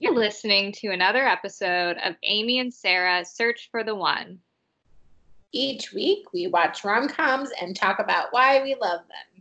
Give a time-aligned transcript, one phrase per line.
[0.00, 4.40] You're listening to another episode of Amy and Sarah Search for the One.
[5.52, 9.33] Each week, we watch rom coms and talk about why we love them.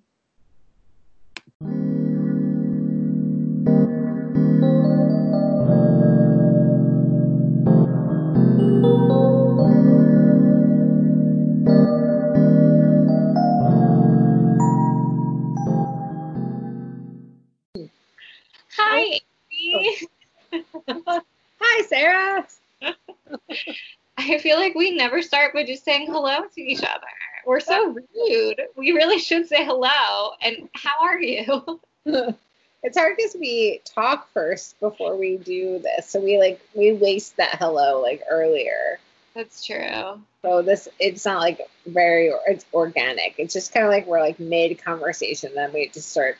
[24.18, 27.08] I feel like we never start by just saying hello to each other.
[27.46, 28.62] We're so rude.
[28.76, 30.32] We really should say hello.
[30.42, 31.82] And how are you?
[32.84, 37.38] it's hard because we talk first before we do this, so we like we waste
[37.38, 39.00] that hello like earlier.
[39.34, 40.22] That's true.
[40.42, 43.36] So this it's not like very it's organic.
[43.38, 46.38] It's just kind of like we're like mid conversation, then we just start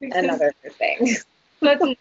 [0.00, 1.16] another thing.
[1.60, 1.96] That's not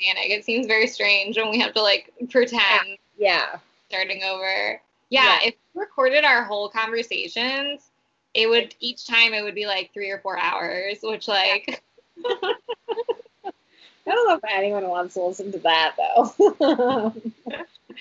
[0.00, 0.30] organic.
[0.30, 3.58] It seems very strange when we have to like pretend Yeah.
[3.88, 4.80] Starting over.
[5.10, 5.48] Yeah, Yeah.
[5.48, 7.90] if we recorded our whole conversations,
[8.34, 11.82] it would each time it would be like three or four hours, which like
[12.24, 17.14] I don't know if anyone wants to listen to that though.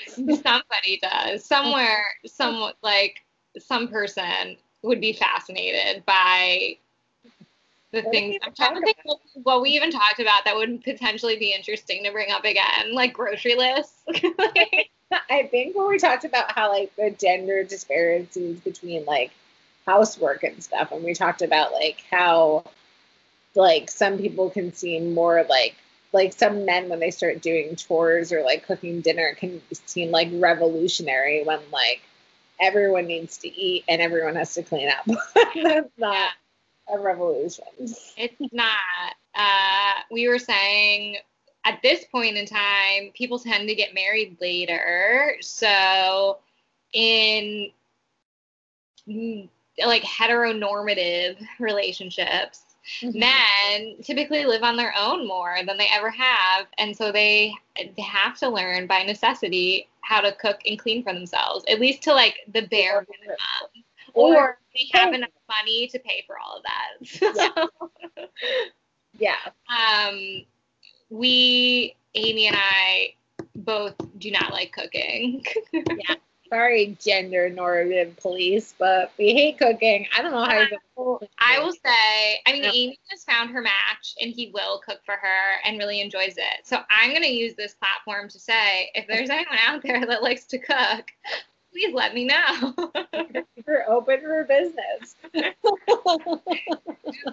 [0.08, 1.44] somebody does.
[1.46, 3.24] Somewhere, some like
[3.60, 6.78] some person would be fascinated by
[7.92, 8.38] the What things.
[8.44, 12.04] I'm trying to think what, what we even talked about that would potentially be interesting
[12.04, 14.04] to bring up again, like grocery lists.
[15.30, 19.32] I think when we talked about how like the gender disparities between like
[19.86, 22.66] housework and stuff, and we talked about like how
[23.56, 25.76] like some people can seem more like
[26.14, 30.30] like some men when they start doing chores or like cooking dinner can seem like
[30.34, 32.02] revolutionary when like
[32.60, 35.06] everyone needs to eat and everyone has to clean up.
[35.56, 36.32] That's not
[36.94, 37.66] a revolution.
[37.80, 39.16] It's not.
[39.36, 41.18] Uh, we were saying
[41.66, 45.36] at this point in time, people tend to get married later.
[45.42, 46.40] So,
[46.94, 47.72] in
[49.86, 52.64] like heteronormative relationships,
[53.04, 56.68] men typically live on their own more than they ever have.
[56.78, 61.14] And so they, they have to learn by necessity how to cook and clean for
[61.14, 63.86] themselves, at least to like the bare minimum.
[64.18, 67.70] Or they have enough money to pay for all of that.
[69.20, 69.36] Yeah.
[69.68, 70.46] um,
[71.10, 73.14] we, Amy and I,
[73.56, 75.44] both do not like cooking.
[75.74, 76.16] yeah.
[76.50, 80.08] Sorry, gender normative police, but we hate cooking.
[80.16, 82.72] I don't know how you I will say, I mean, Yeah.
[82.74, 86.66] Amy just found her match and he will cook for her and really enjoys it.
[86.66, 90.24] So I'm going to use this platform to say if there's anyone out there that
[90.24, 91.12] likes to cook,
[91.78, 92.74] please let me know.
[93.68, 95.16] We're open for business.
[95.36, 95.56] just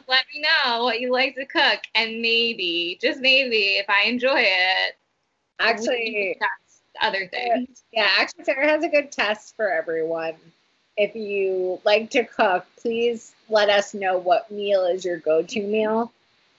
[0.08, 1.80] let me know what you like to cook.
[1.94, 4.96] And maybe, just maybe, if I enjoy it,
[5.60, 6.36] Actually,
[7.00, 7.84] other things.
[7.92, 10.34] yeah, actually, Sarah has a good test for everyone.
[10.96, 16.12] If you like to cook, please let us know what meal is your go-to meal,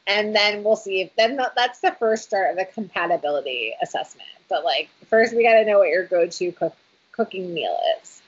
[0.08, 4.28] and then we'll see if then that's the first start of the compatibility assessment.
[4.50, 6.76] But like first, we got to know what your go-to cook-
[7.16, 8.22] cooking meal is.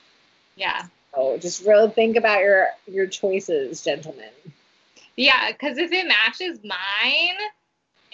[0.56, 0.86] Yeah.
[1.14, 4.30] So just really think about your your choices, gentlemen.
[5.16, 7.36] Yeah, because if it matches mine,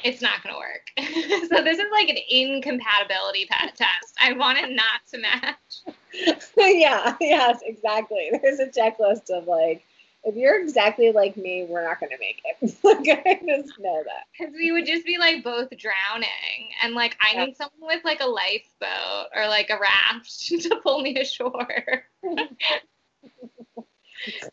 [0.02, 0.90] it's not going to work.
[1.48, 3.46] so this is like an incompatibility
[3.76, 4.14] test.
[4.20, 6.40] I want it not to match.
[6.56, 8.30] yeah, yes, exactly.
[8.42, 9.84] There's a checklist of like,
[10.24, 12.74] if you're exactly like me, we're not gonna make it.
[12.84, 14.24] like I just know that.
[14.38, 16.70] Because we would just be like both drowning.
[16.82, 17.44] And like, I Yeah.
[17.46, 22.04] need someone with like a lifeboat or like a raft to pull me ashore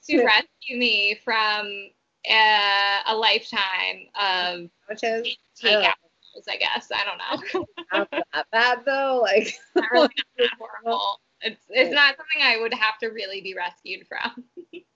[0.08, 1.90] to rescue me from
[2.30, 5.94] uh, a lifetime of takeout.
[6.03, 6.90] meals, I guess.
[6.94, 7.66] I don't know.
[7.94, 9.22] not that bad though.
[9.24, 11.20] Like not really not that horrible.
[11.44, 14.44] It's, it's not something I would have to really be rescued from.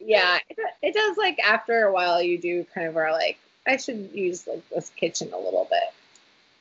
[0.05, 3.77] Yeah, it, it does like after a while you do kind of are like, I
[3.77, 5.83] should use like this kitchen a little bit.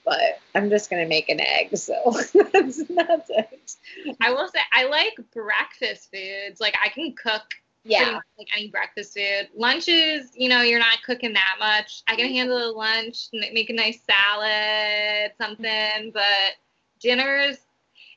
[0.05, 1.95] But I'm just gonna make an egg, so
[2.53, 3.77] that's that's it.
[4.21, 6.61] I will say I like breakfast foods.
[6.61, 7.43] Like I can cook
[7.85, 8.13] Yeah.
[8.13, 9.49] much like any breakfast food.
[9.57, 12.03] Lunches, you know, you're not cooking that much.
[12.07, 16.11] I can handle a lunch, make a nice salad, something.
[16.13, 16.53] But
[17.01, 17.59] dinners,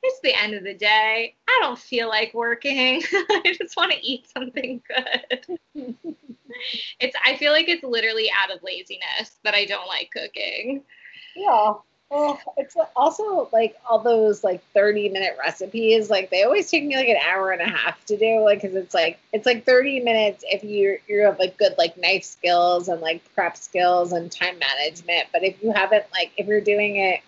[0.07, 1.36] it's the end of the day.
[1.48, 3.04] I don't feel like working.
[3.13, 5.59] I just want to eat something good.
[7.00, 7.15] it's.
[7.25, 10.83] I feel like it's literally out of laziness that I don't like cooking.
[11.36, 11.74] Yeah.
[12.09, 16.95] Well, it's also like all those like 30 minute recipes, like they always take me
[16.95, 20.00] like an hour and a half to do, like, cause it's like, it's like 30
[20.00, 24.31] minutes if you you have like good like knife skills and like prep skills and
[24.31, 25.27] time management.
[25.33, 27.19] But if you haven't like, if you're doing it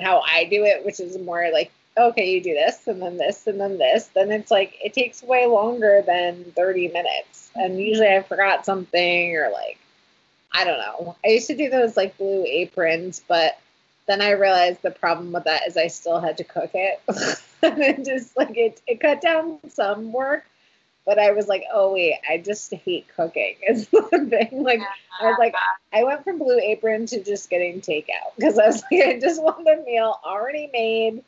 [0.00, 3.46] how I do it, which is more like, okay, you do this and then this
[3.46, 7.50] and then this, then it's like it takes way longer than 30 minutes.
[7.54, 9.78] And usually I forgot something or like
[10.52, 11.16] I don't know.
[11.24, 13.58] I used to do those like blue aprons, but
[14.06, 17.00] then I realized the problem with that is I still had to cook it.
[17.62, 20.44] and it just like it, it cut down some work,
[21.04, 23.56] but I was like, oh wait, I just hate cooking.
[23.68, 24.62] Is the thing.
[24.62, 24.80] Like
[25.20, 25.54] I was like,
[25.92, 29.42] I went from Blue Apron to just getting takeout because I was like, I just
[29.42, 31.22] want a meal already made,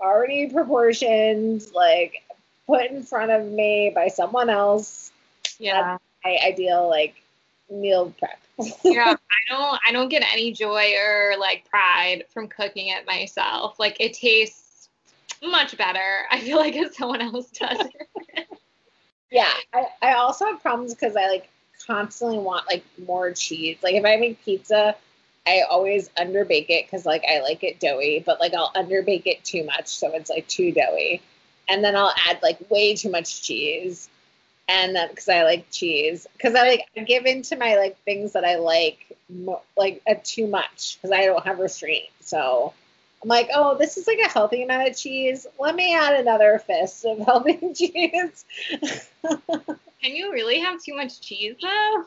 [0.00, 2.22] already proportioned, like
[2.66, 5.10] put in front of me by someone else.
[5.58, 5.98] Yeah.
[6.24, 7.14] My ideal like
[7.70, 8.40] meal prep.
[8.84, 13.78] yeah, I don't I don't get any joy or like pride from cooking it myself.
[13.78, 14.88] Like it tastes
[15.42, 16.24] much better.
[16.30, 18.46] I feel like if someone else does it.
[19.30, 21.48] yeah, I, I also have problems because I like
[21.86, 23.78] constantly want like more cheese.
[23.82, 24.94] Like if I make pizza,
[25.46, 29.44] I always underbake it because like I like it doughy, but like I'll underbake it
[29.44, 31.22] too much so it's like too doughy.
[31.68, 34.08] And then I'll add like way too much cheese
[34.68, 38.32] and then because I like cheese, because I like I give into my like things
[38.32, 42.08] that I like mo- like uh, too much because I don't have restraint.
[42.20, 42.72] So
[43.22, 45.46] I'm like, oh, this is like a healthy amount of cheese.
[45.58, 48.44] Let me add another fist of healthy cheese.
[49.22, 52.04] Can you really have too much cheese though?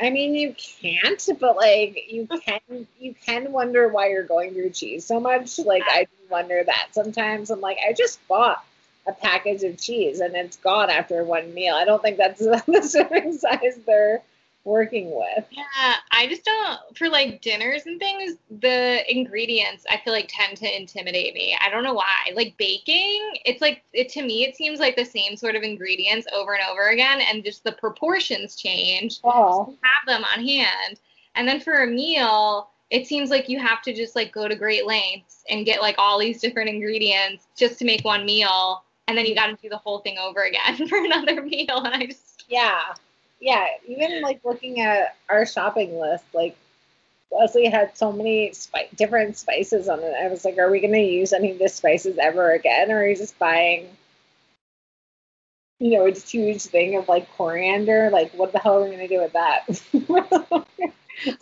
[0.00, 4.70] I mean, you can't, but like you can, you can wonder why you're going through
[4.70, 5.58] cheese so much.
[5.58, 7.50] Like I wonder that sometimes.
[7.50, 8.64] I'm like, I just bought
[9.06, 11.74] a package of cheese and it's gone after one meal.
[11.74, 14.22] I don't think that's the serving size they're
[14.64, 15.44] working with.
[15.50, 20.56] Yeah, I just don't for like dinners and things, the ingredients I feel like tend
[20.58, 21.56] to intimidate me.
[21.60, 22.32] I don't know why.
[22.34, 26.26] Like baking, it's like it to me it seems like the same sort of ingredients
[26.34, 29.20] over and over again and just the proportions change.
[29.24, 29.76] Oh.
[29.82, 31.00] have them on hand.
[31.36, 34.54] And then for a meal, it seems like you have to just like go to
[34.54, 39.18] great lengths and get like all these different ingredients just to make one meal and
[39.18, 42.06] then you got to do the whole thing over again for another meal and i
[42.06, 42.94] just yeah
[43.44, 46.56] yeah even like looking at our shopping list like
[47.30, 50.92] leslie had so many spi- different spices on it i was like are we going
[50.92, 53.86] to use any of the spices ever again or are you just buying
[55.78, 59.06] you know a huge thing of like coriander like what the hell are we going
[59.06, 60.64] to do with that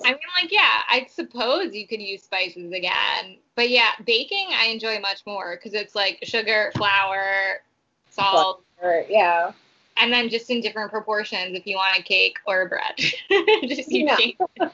[0.04, 3.38] I mean, like, yeah, I suppose you could use spices again.
[3.56, 7.62] But yeah, baking I enjoy much more because it's like sugar, flour,
[8.10, 8.62] salt.
[8.78, 9.52] Flour, yeah.
[9.96, 12.94] And then just in different proportions if you want a cake or a bread.
[13.68, 14.16] just you yeah.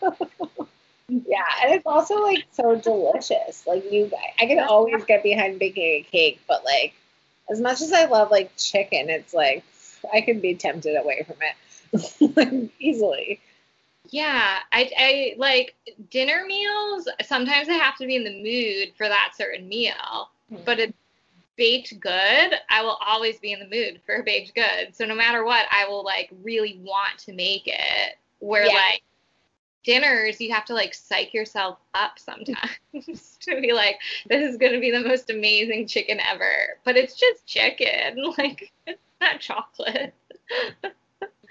[1.08, 3.66] yeah, and it's also like so delicious.
[3.66, 4.10] Like you
[4.40, 6.94] I can always get behind baking a cake, but like
[7.50, 9.64] as much as I love like chicken, it's like
[10.12, 13.40] I can be tempted away from it like, easily.
[14.10, 15.74] Yeah, I, I like
[16.10, 17.08] dinner meals.
[17.24, 20.62] Sometimes I have to be in the mood for that certain meal, mm-hmm.
[20.64, 20.92] but a
[21.58, 24.94] baked good, I will always be in the mood for a baked good.
[24.94, 28.16] So no matter what, I will like really want to make it.
[28.38, 28.72] Where yeah.
[28.72, 29.02] like
[29.84, 32.78] dinners, you have to like psych yourself up sometimes
[33.40, 36.78] to be like, this is gonna be the most amazing chicken ever.
[36.84, 40.14] But it's just chicken, like it's not chocolate.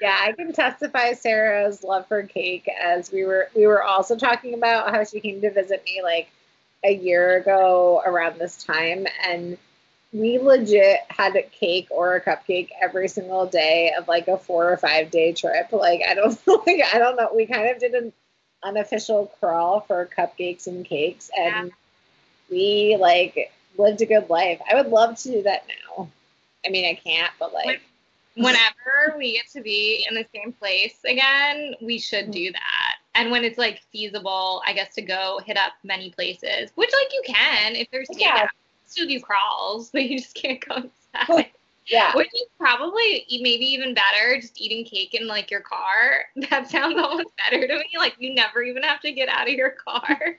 [0.01, 4.53] yeah, I can testify Sarah's love for cake as we were we were also talking
[4.53, 6.29] about how she came to visit me like
[6.85, 9.57] a year ago around this time and
[10.13, 14.71] we legit had a cake or a cupcake every single day of like a four
[14.71, 15.71] or five day trip.
[15.71, 17.29] Like I don't like I don't know.
[17.35, 18.13] We kind of did an
[18.63, 21.73] unofficial crawl for cupcakes and cakes and yeah.
[22.49, 24.59] we like lived a good life.
[24.69, 26.09] I would love to do that now.
[26.65, 27.81] I mean I can't, but like
[28.35, 32.53] whenever we get to be in the same place again, we should do mm-hmm.
[32.53, 32.95] that.
[33.15, 37.13] And when it's like feasible, I guess to go hit up many places, which like
[37.13, 38.47] you can if there's yeah.
[38.87, 41.51] Still do crawls, but you just can't go inside.
[41.89, 42.13] Yeah.
[42.17, 46.25] Which is probably maybe even better, just eating cake in like your car.
[46.49, 47.91] That sounds almost better to me.
[47.97, 50.37] Like you never even have to get out of your car.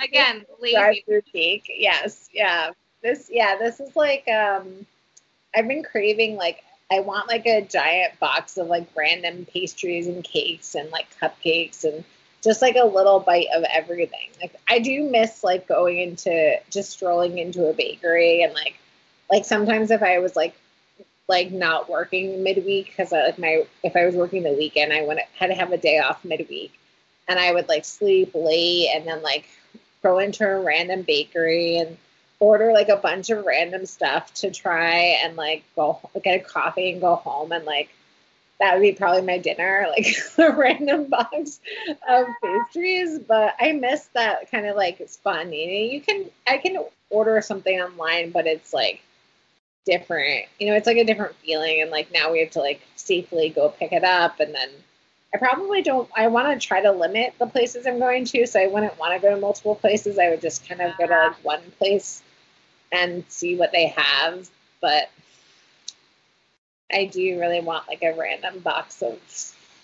[0.00, 0.76] Again, lazy.
[0.76, 1.68] Drive through cake.
[1.76, 2.28] Yes.
[2.32, 2.70] Yeah.
[3.02, 3.28] This.
[3.32, 3.56] Yeah.
[3.58, 4.86] This is like um
[5.56, 10.22] I've been craving like I want like a giant box of like random pastries and
[10.22, 12.04] cakes and like cupcakes and
[12.42, 14.28] just like a little bite of everything.
[14.40, 18.76] Like I do miss like going into just strolling into a bakery and like
[19.30, 20.54] like sometimes if I was like
[21.28, 25.04] like not working midweek because uh, like my if I was working the weekend I
[25.04, 26.72] went had to have a day off midweek
[27.26, 29.48] and I would like sleep late and then like
[30.02, 31.96] go into a random bakery and
[32.38, 36.92] order like a bunch of random stuff to try and like go get a coffee
[36.92, 37.88] and go home and like
[38.60, 41.60] that would be probably my dinner, like a random box
[42.08, 43.18] of pastries.
[43.18, 45.94] But I miss that kind of like spontaneity.
[45.94, 49.02] You can I can order something online, but it's like
[49.84, 50.46] different.
[50.58, 51.80] You know, it's like a different feeling.
[51.82, 54.68] And like now we have to like safely go pick it up, and then
[55.34, 56.08] I probably don't.
[56.16, 59.14] I want to try to limit the places I'm going to, so I wouldn't want
[59.14, 60.18] to go to multiple places.
[60.18, 62.22] I would just kind of go to like one place
[62.92, 64.48] and see what they have.
[64.80, 65.10] But
[66.92, 69.18] I do really want like a random box of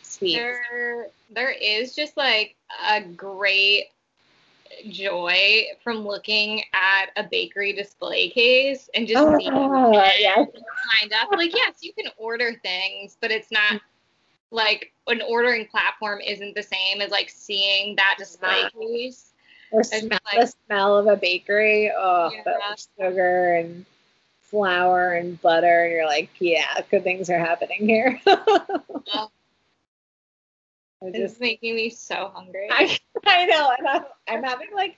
[0.03, 0.37] sweets.
[0.37, 2.55] There, there is just like
[2.89, 3.87] a great
[4.89, 10.43] joy from looking at a bakery display case and just Oh, seeing yeah.
[10.43, 10.63] it
[11.03, 11.31] lined up.
[11.33, 13.81] Like, yes, you can order things, but it's not
[14.51, 18.73] like an ordering platform isn't the same as like seeing that display Not.
[18.75, 19.33] case.
[19.73, 21.91] Or smell like- the smell of a bakery.
[21.95, 22.43] Oh, Yeah.
[22.45, 23.85] that sugar and
[24.53, 28.21] flour and butter, and you're like, yeah, good things are happening here.
[31.05, 32.69] It's making me so hungry.
[32.71, 34.97] I, I know, and I'm, I'm having like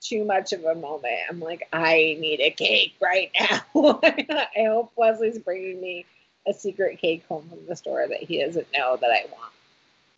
[0.00, 1.14] too much of a moment.
[1.28, 3.62] I'm like, I need a cake right now.
[4.02, 6.04] I hope Wesley's bringing me
[6.46, 9.24] a secret cake home from the store that he doesn't know that I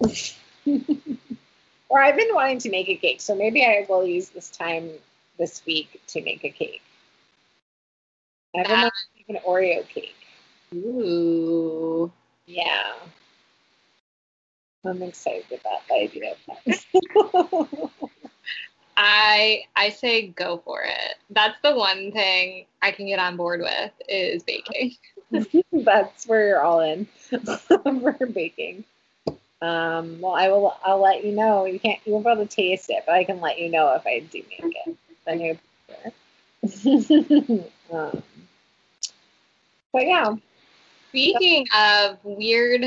[0.02, 0.34] want.
[1.88, 4.90] or I've been wanting to make a cake, so maybe I will use this time
[5.38, 6.82] this week to make a cake.
[8.54, 10.14] Wanting to make an Oreo cake.
[10.74, 12.10] Ooh.
[12.46, 12.94] Yeah.
[14.84, 17.90] I'm excited about the idea of that.
[18.96, 21.14] I I say go for it.
[21.30, 24.96] That's the one thing I can get on board with is baking.
[25.72, 27.06] That's where you're all in
[27.68, 28.84] for baking.
[29.60, 30.76] Um, well, I will.
[30.84, 31.64] I'll let you know.
[31.64, 32.00] You can't.
[32.04, 34.20] You won't be able to taste it, but I can let you know if I
[34.20, 34.96] do make it.
[35.26, 35.58] Then you.
[37.92, 38.22] um,
[39.92, 40.34] but yeah,
[41.08, 42.84] Speaking of weird,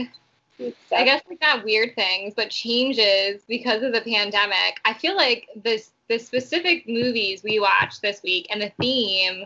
[0.91, 4.79] I guess like not weird things, but changes because of the pandemic.
[4.85, 9.45] I feel like this the specific movies we watched this week and the theme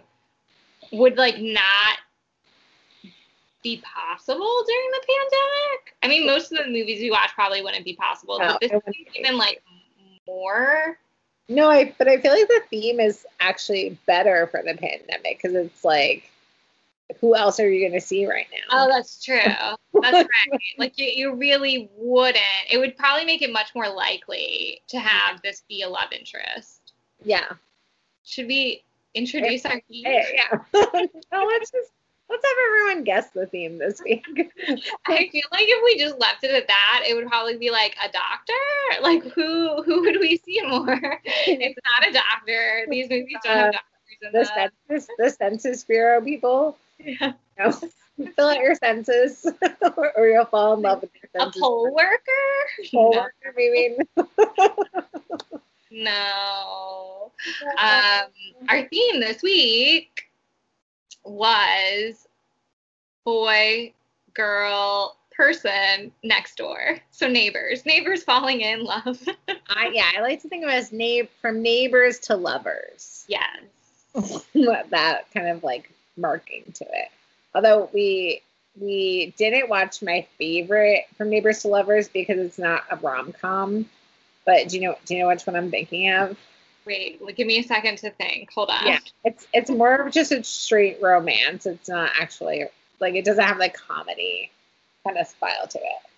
[0.92, 2.00] would like not
[3.64, 5.96] be possible during the pandemic.
[6.04, 8.72] I mean, most of the movies we watch probably wouldn't be possible, No, but this
[8.72, 9.64] is even like
[10.28, 11.00] more.
[11.48, 11.96] No, I.
[11.98, 16.30] But I feel like the theme is actually better for the pandemic because it's like,
[17.22, 18.86] who else are you going to see right now?
[18.86, 19.38] Oh, that's true.
[20.02, 20.60] That's right.
[20.78, 22.38] Like you, you really wouldn't.
[22.70, 26.94] It would probably make it much more likely to have this be a love interest.
[27.24, 27.46] yeah.
[28.26, 28.84] Should we
[29.14, 30.04] introduce our theme?
[30.06, 30.26] Yeah.
[30.34, 30.58] yeah.
[31.32, 31.92] no, let's just
[32.28, 34.26] let's have everyone guess the theme this week.
[35.06, 37.96] I feel like if we just left it at that, it would probably be like
[38.04, 39.02] a doctor.
[39.04, 41.00] Like who who would we see more?
[41.24, 42.86] It's not a doctor.
[42.90, 44.70] These movies don't have Uh, doctors in the them.
[44.90, 46.78] census, the census bureau people.
[47.00, 47.34] Yeah.
[47.58, 47.72] No.
[48.36, 49.46] Fill out your census,
[50.18, 51.62] or you'll fall in love with your A census.
[51.62, 52.90] poll worker?
[52.94, 53.20] Poll No.
[53.22, 53.98] worker, maybe.
[55.92, 57.32] No.
[57.82, 58.26] Um,
[58.68, 60.30] our theme this week
[61.24, 62.28] was
[63.24, 63.94] boy,
[64.34, 66.98] girl, person next door.
[67.12, 69.26] So neighbors, neighbors falling in love.
[69.70, 73.26] I, yeah, I like to think of it as neigh- from neighbors to lovers.
[73.30, 73.48] yes.
[74.92, 77.10] that kind of like marking to it.
[77.54, 78.42] Although we
[78.80, 83.90] we didn't watch my favorite from neighbors to lovers because it's not a rom com.
[84.46, 86.38] But do you know do you know which one I'm thinking of?
[86.86, 88.52] Wait, give me a second to think.
[88.54, 88.86] Hold on.
[88.86, 91.66] Yeah, it's it's more of just a straight romance.
[91.66, 92.66] It's not actually
[93.00, 94.52] like it doesn't have like comedy
[95.04, 96.10] kind of style to it.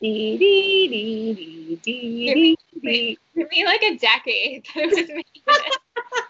[0.00, 3.18] Dee, dee, dee, dee, dee, dee, dee.
[3.34, 5.24] Give me like a decade that it was made.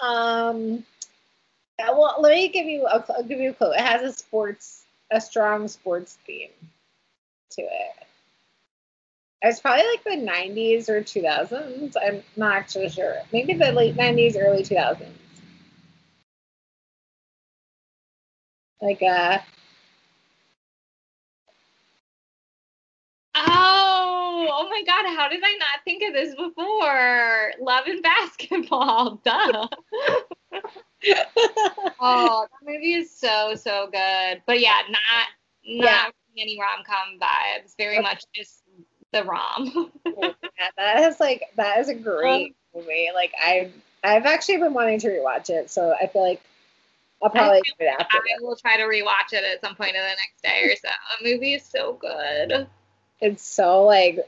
[0.00, 0.84] Um,
[1.78, 3.72] uh, well, let me give you a I'll give you a clue.
[3.72, 6.50] It has a sports, a strong sports theme
[7.50, 8.06] to it.
[9.42, 11.94] It's probably like the 90s or 2000s.
[12.02, 13.16] I'm not actually sure.
[13.32, 15.08] Maybe the late 90s, early 2000s.
[18.80, 19.38] Like uh,
[23.36, 25.06] Oh, oh my God!
[25.16, 27.52] How did I not think of this before?
[27.60, 29.68] Love and basketball, duh.
[32.00, 34.42] Oh, that movie is so so good.
[34.46, 35.28] But yeah, not
[35.66, 37.76] not any rom com vibes.
[37.78, 38.02] Very Okay.
[38.02, 38.62] much just
[39.12, 39.92] the rom.
[40.06, 43.08] yeah, that is like that is a great um, movie.
[43.14, 43.70] Like I,
[44.02, 46.42] I've actually been wanting to rewatch it, so I feel like
[47.22, 48.18] I'll probably do it after.
[48.18, 50.88] I will try to rewatch it at some point in the next day or so.
[51.22, 52.66] The movie is so good.
[53.20, 54.18] it's so like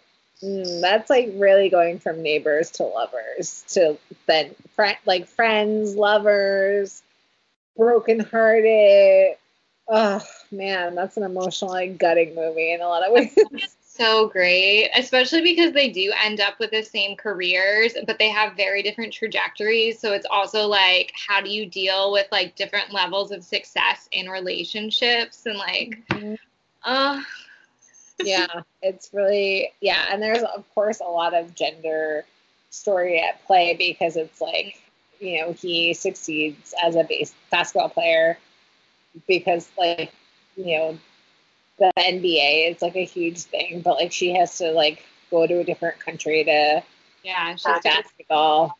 [0.42, 7.02] mm, that's like really going from neighbors to lovers to then friend like friends lovers
[7.76, 9.36] broken hearted
[9.88, 13.36] Oh man, that's an emotionally gutting movie in a lot of ways.
[13.80, 18.56] so great, especially because they do end up with the same careers, but they have
[18.56, 20.00] very different trajectories.
[20.00, 24.28] So it's also like, how do you deal with like different levels of success in
[24.28, 26.34] relationships and like, mm-hmm.
[26.84, 27.22] uh,
[28.22, 32.24] yeah, it's really yeah, and there's of course a lot of gender
[32.70, 34.80] story at play because it's like
[35.20, 38.38] you know he succeeds as a base basketball player
[39.26, 40.12] because like
[40.56, 40.98] you know
[41.78, 45.60] the NBA is like a huge thing, but like she has to like go to
[45.60, 46.82] a different country to
[47.22, 48.78] yeah she's basketball.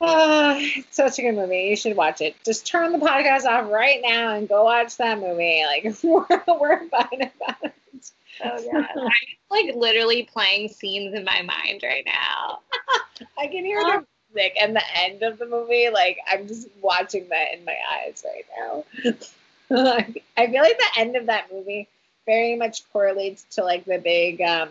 [0.00, 1.62] Uh, it's such a good movie.
[1.62, 2.36] You should watch it.
[2.44, 5.64] Just turn the podcast off right now and go watch that movie.
[5.74, 7.74] Like we're, we're fine about it.
[8.44, 8.86] Oh yeah.
[8.96, 9.08] I'm
[9.50, 12.60] like literally playing scenes in my mind right now.
[13.38, 15.88] I can hear the music and the end of the movie.
[15.92, 18.84] Like I'm just watching that in my eyes right now.
[20.36, 21.88] I feel like the end of that movie
[22.26, 24.70] very much correlates to like the big um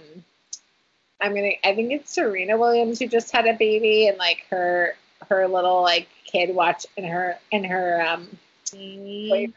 [1.22, 4.96] I'm gonna I think it's Serena Williams who just had a baby and like her
[5.30, 8.27] her little like kid watch and her and her um
[8.68, 9.53] mm.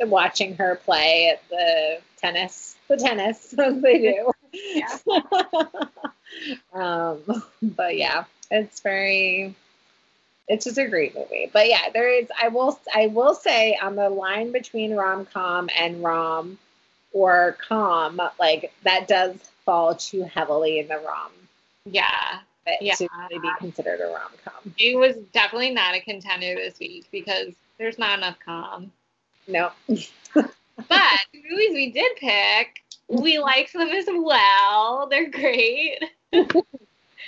[0.00, 4.98] watching her play at the tennis the tennis they do yeah.
[6.72, 7.20] um
[7.62, 9.54] but yeah it's very
[10.48, 13.96] it's just a great movie but yeah there is i will i will say on
[13.96, 16.58] the line between rom-com and rom
[17.12, 21.30] or com like that does fall too heavily in the rom
[21.84, 22.40] yeah
[22.80, 22.94] yeah.
[22.94, 24.74] to really be considered a rom com.
[24.78, 28.92] It was definitely not a contender this week because there's not enough com.
[29.46, 29.70] No.
[30.34, 30.48] but
[30.84, 35.08] the movies we did pick, we like them as well.
[35.08, 35.98] They're great.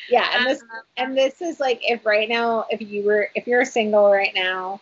[0.09, 3.47] yeah, and this um, and this is like if right now, if you were if
[3.47, 4.81] you're single right now,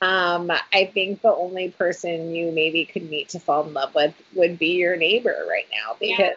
[0.00, 4.14] um, I think the only person you maybe could meet to fall in love with
[4.34, 6.32] would be your neighbor right now because yeah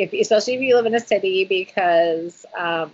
[0.00, 2.90] if especially if you live in a city because um,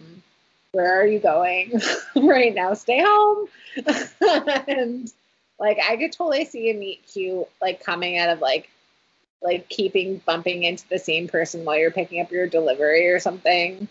[0.73, 1.81] where are you going
[2.17, 2.75] right now?
[2.75, 3.49] Stay home.
[4.69, 5.13] and
[5.59, 8.71] like I could totally see a meet cute like coming out of like
[9.43, 13.89] like keeping bumping into the same person while you're picking up your delivery or something.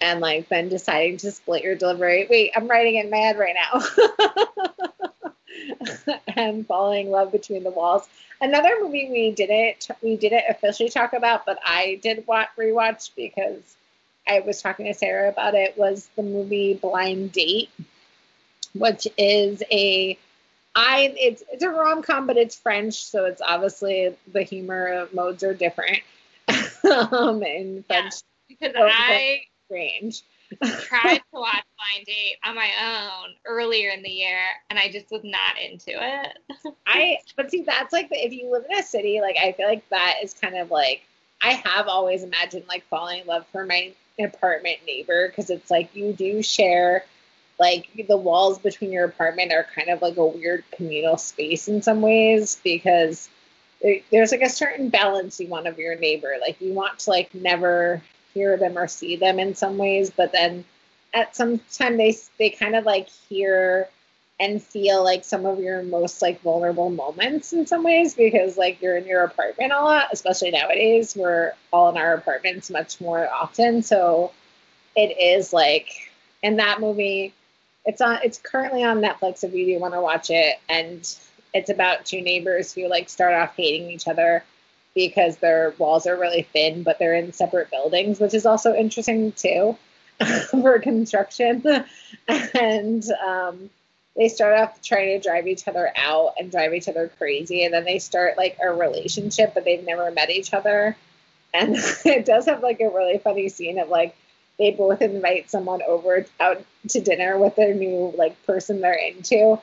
[0.00, 2.26] And like then deciding to split your delivery.
[2.28, 5.08] Wait, I'm writing in my head right now.
[6.36, 8.08] and falling in love between the walls.
[8.40, 13.76] Another movie we didn't we didn't officially talk about, but I did watch, rewatch because
[14.26, 15.76] I was talking to Sarah about it.
[15.76, 17.70] Was the movie Blind Date,
[18.74, 20.18] which is a
[20.74, 25.42] I it's it's a rom com, but it's French, so it's obviously the humor modes
[25.42, 26.00] are different
[26.84, 28.14] um, in French.
[28.48, 30.22] Yeah, because I strange
[30.62, 35.10] tried to watch Blind Date on my own earlier in the year, and I just
[35.10, 36.74] was not into it.
[36.86, 39.68] I but see that's like the, if you live in a city, like I feel
[39.68, 41.02] like that is kind of like
[41.42, 45.94] I have always imagined like falling in love for my apartment neighbor because it's like
[45.94, 47.04] you do share
[47.58, 51.82] like the walls between your apartment are kind of like a weird communal space in
[51.82, 53.28] some ways because
[54.10, 57.34] there's like a certain balance you want of your neighbor like you want to like
[57.34, 58.02] never
[58.34, 60.64] hear them or see them in some ways, but then
[61.12, 63.88] at some time they they kind of like hear
[64.38, 68.80] and feel like some of your most like vulnerable moments in some ways because like
[68.80, 71.14] you're in your apartment a lot, especially nowadays.
[71.14, 74.32] We're all in our apartments much more often, so
[74.96, 75.90] it is like
[76.42, 77.34] in that movie.
[77.84, 78.18] It's on.
[78.24, 81.00] It's currently on Netflix if you do want to watch it, and
[81.52, 84.42] it's about two neighbors who like start off hating each other
[84.94, 89.32] because their walls are really thin, but they're in separate buildings, which is also interesting
[89.32, 89.76] too
[90.50, 91.62] for construction.
[92.28, 93.70] and um,
[94.16, 97.72] they start off trying to drive each other out and drive each other crazy, and
[97.72, 100.96] then they start like a relationship, but they've never met each other.
[101.54, 104.16] And it does have like a really funny scene of like
[104.58, 109.58] they both invite someone over out to dinner with their new like person they're into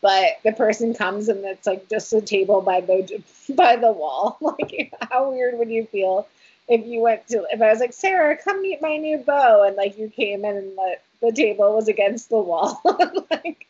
[0.00, 4.38] but the person comes and it's like just a table by the by the wall.
[4.60, 6.26] Like, how weird would you feel
[6.68, 9.76] if you went to if I was like, Sarah, come meet my new beau, and
[9.76, 12.80] like you came in and the, the table was against the wall,
[13.30, 13.66] like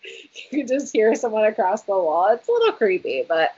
[0.51, 2.29] you could just hear someone across the wall.
[2.33, 3.55] It's a little creepy, but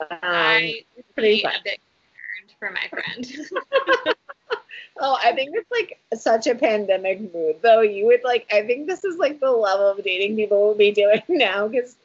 [0.00, 0.82] um, I
[1.14, 1.52] pretty fun.
[1.54, 1.80] a bit
[2.58, 4.14] concerned for my friend.
[5.00, 7.80] Oh, I think it's like such a pandemic mood, though.
[7.80, 10.92] You would like, I think this is like the level of dating people will be
[10.92, 11.96] doing now because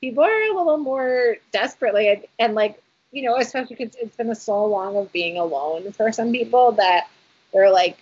[0.00, 2.80] people are a little more desperately and, and like,
[3.12, 7.08] you know, especially because it's been so long of being alone for some people that
[7.52, 7.98] they're like,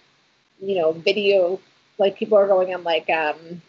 [0.60, 1.60] you know, video,
[1.98, 3.62] like people are going on like, um,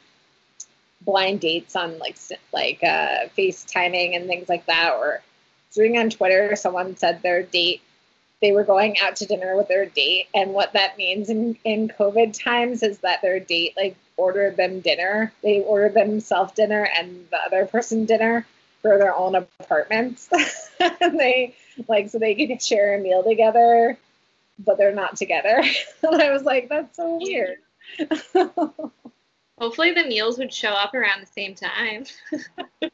[1.01, 2.17] blind dates on like
[2.51, 4.93] like uh, FaceTiming and things like that.
[4.93, 5.21] Or
[5.77, 7.81] reading on Twitter, someone said their date
[8.41, 11.87] they were going out to dinner with their date, and what that means in in
[11.87, 15.31] COVID times is that their date like ordered them dinner.
[15.43, 18.45] They ordered themselves dinner and the other person dinner
[18.81, 20.29] for their own apartments.
[20.79, 21.55] and they
[21.87, 23.97] like so they could share a meal together,
[24.59, 25.61] but they're not together.
[26.03, 27.57] and I was like, that's so weird.
[29.59, 32.05] Hopefully the meals would show up around the same time.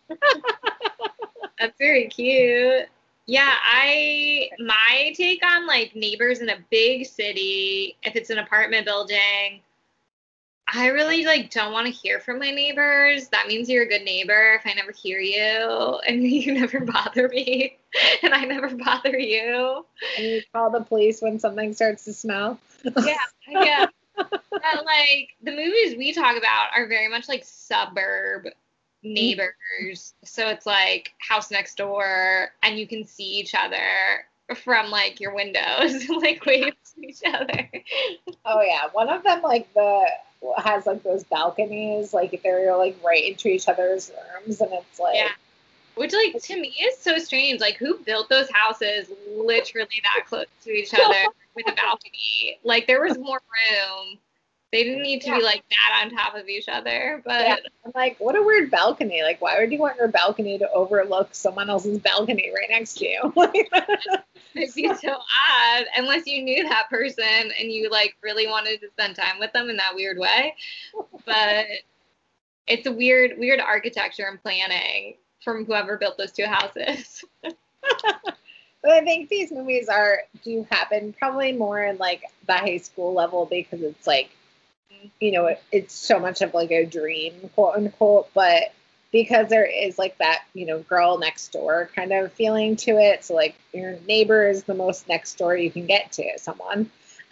[1.60, 2.88] That's very cute.
[3.26, 8.86] Yeah, I my take on like neighbors in a big city, if it's an apartment
[8.86, 9.62] building,
[10.72, 13.28] I really like don't want to hear from my neighbors.
[13.30, 17.30] That means you're a good neighbor if I never hear you and you never bother
[17.30, 17.78] me
[18.24, 19.86] and I never bother you.
[20.18, 22.60] and you call the police when something starts to smell.
[22.84, 23.16] Yeah,
[23.48, 23.86] yeah.
[24.16, 28.48] But like the movies we talk about are very much like suburb
[29.04, 30.14] neighbors.
[30.24, 35.34] So it's like house next door and you can see each other from like your
[35.34, 37.70] windows like wave to each other.
[38.46, 40.10] Oh yeah, one of them like the
[40.58, 44.12] has like those balconies, like they're like right into each other's
[44.46, 45.30] rooms, and it's like Yeah.
[45.96, 47.62] Which like to me is so strange.
[47.62, 52.60] Like who built those houses literally that close to each other with a balcony?
[52.64, 54.18] Like there was more room.
[54.74, 55.38] They didn't need to Yeah.
[55.38, 57.58] be like that on top of each other, but Yeah.
[57.86, 59.22] I'm like, what a weird balcony.
[59.22, 63.06] Like, why would you want your balcony to overlook someone else's balcony right next to
[63.08, 63.34] you?
[64.56, 68.90] It'd be so odd unless you knew that person and you like really wanted to
[68.90, 70.56] spend time with them in that weird way.
[71.24, 71.68] But
[72.66, 77.24] it's a weird, weird architecture and planning from whoever built those two houses.
[77.44, 83.14] but I think these movies are do happen probably more in like the high school
[83.14, 84.32] level because it's like,
[85.20, 88.30] you know, it, it's so much of like a dream, quote unquote.
[88.34, 88.74] But
[89.12, 93.24] because there is like that, you know, girl next door kind of feeling to it.
[93.24, 96.90] So like your neighbor is the most next door you can get to someone.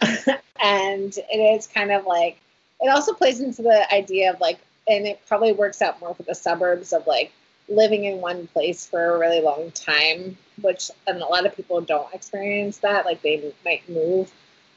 [0.62, 2.38] and it is kind of like
[2.80, 6.24] it also plays into the idea of like and it probably works out more for
[6.24, 7.32] the suburbs of like
[7.68, 11.80] living in one place for a really long time which and a lot of people
[11.80, 14.32] don't experience that like they might move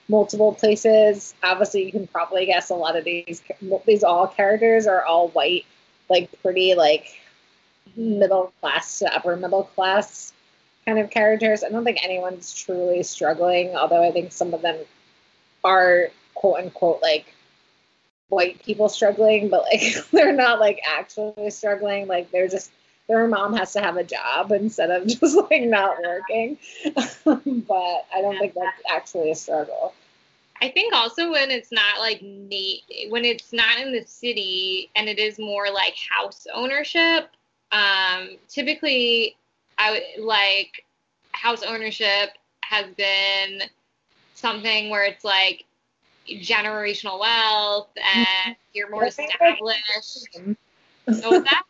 [0.07, 3.41] multiple places obviously you can probably guess a lot of these
[3.85, 5.65] these all characters are all white
[6.09, 7.19] like pretty like
[7.95, 10.31] middle class to upper middle class
[10.85, 14.77] kind of characters i don't think anyone's truly struggling although i think some of them
[15.63, 17.35] are quote unquote like
[18.29, 22.07] white people struggling, but like they're not like actually struggling.
[22.07, 22.71] Like they're just
[23.07, 26.57] their mom has to have a job instead of just like not working.
[27.25, 29.93] but I don't think that's actually a struggle.
[30.61, 35.09] I think also when it's not like na- when it's not in the city and
[35.09, 37.29] it is more like house ownership.
[37.71, 39.35] Um, typically,
[39.77, 40.85] I would like
[41.33, 42.29] house ownership
[42.63, 43.63] has been
[44.33, 45.65] something where it's like
[46.27, 50.57] generational wealth and you're more I think that's- established.
[51.13, 51.63] So that,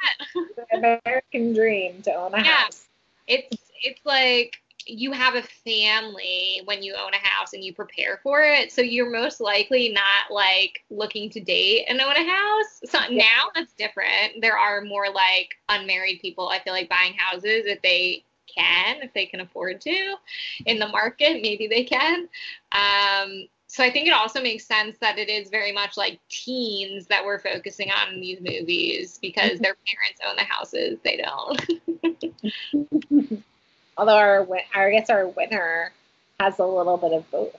[0.56, 2.44] The American dream to own a Yeah.
[2.44, 2.86] house.
[3.28, 8.20] it's it's like you have a family when you own a house and you prepare
[8.24, 8.72] for it.
[8.72, 12.82] So you're most likely not like looking to date and own a house.
[12.86, 14.42] So now that's different.
[14.42, 19.12] There are more like unmarried people i feel like buying houses if they can if
[19.14, 20.16] they can afford to
[20.66, 22.28] in the market maybe they can.
[22.72, 27.08] Um so i think it also makes sense that it is very much like teens
[27.08, 31.62] that we're focusing on in these movies because their parents own the houses they don't
[33.98, 35.92] Although our I guess our winner
[36.40, 37.56] has a little bit of both.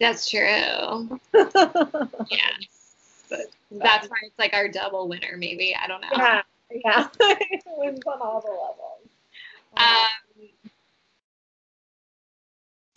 [0.00, 0.38] That's true.
[1.34, 2.08] yeah.
[2.30, 2.94] Yes.
[3.28, 5.74] But that's why it's like our double winner, maybe.
[5.74, 6.08] I don't know.
[6.12, 6.42] Yeah.
[6.70, 7.08] Yeah.
[7.20, 9.08] it wins on all the levels.
[9.76, 10.48] Um,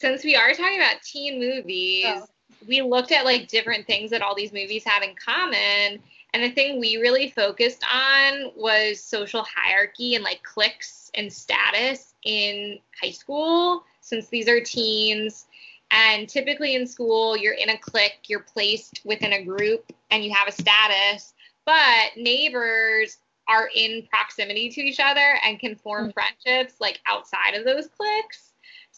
[0.02, 2.28] since we are talking about teen movies, Oh.
[2.68, 6.02] we looked at like different things that all these movies had in common.
[6.34, 12.16] And the thing we really focused on was social hierarchy and like cliques and status
[12.24, 15.46] in high school, since these are teens.
[15.92, 20.34] And typically in school, you're in a clique, you're placed within a group, and you
[20.34, 21.34] have a status.
[21.66, 26.14] But neighbors are in proximity to each other and can form mm.
[26.14, 28.52] friendships like outside of those cliques.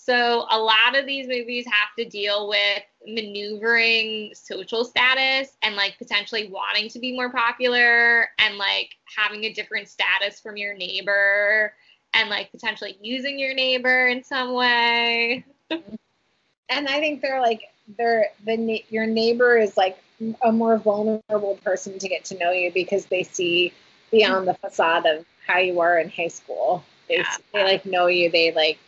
[0.06, 5.98] So a lot of these movies have to deal with maneuvering social status and like
[5.98, 11.74] potentially wanting to be more popular and like having a different status from your neighbor
[12.14, 15.46] and like potentially using your neighbor in some way.
[15.72, 17.62] and I think they're like
[17.98, 19.98] they're the your neighbor is like
[20.42, 23.72] a more vulnerable person to get to know you because they see
[24.12, 26.84] beyond the facade of how you are in high school.
[27.08, 27.38] They, Yeah.
[27.54, 28.30] they like know you.
[28.30, 28.80] They like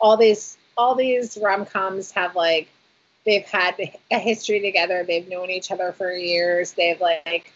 [0.00, 2.66] all these all these rom coms have like
[3.26, 3.74] they've had
[4.10, 5.04] a history together.
[5.04, 6.72] They've known each other for years.
[6.72, 7.52] They've like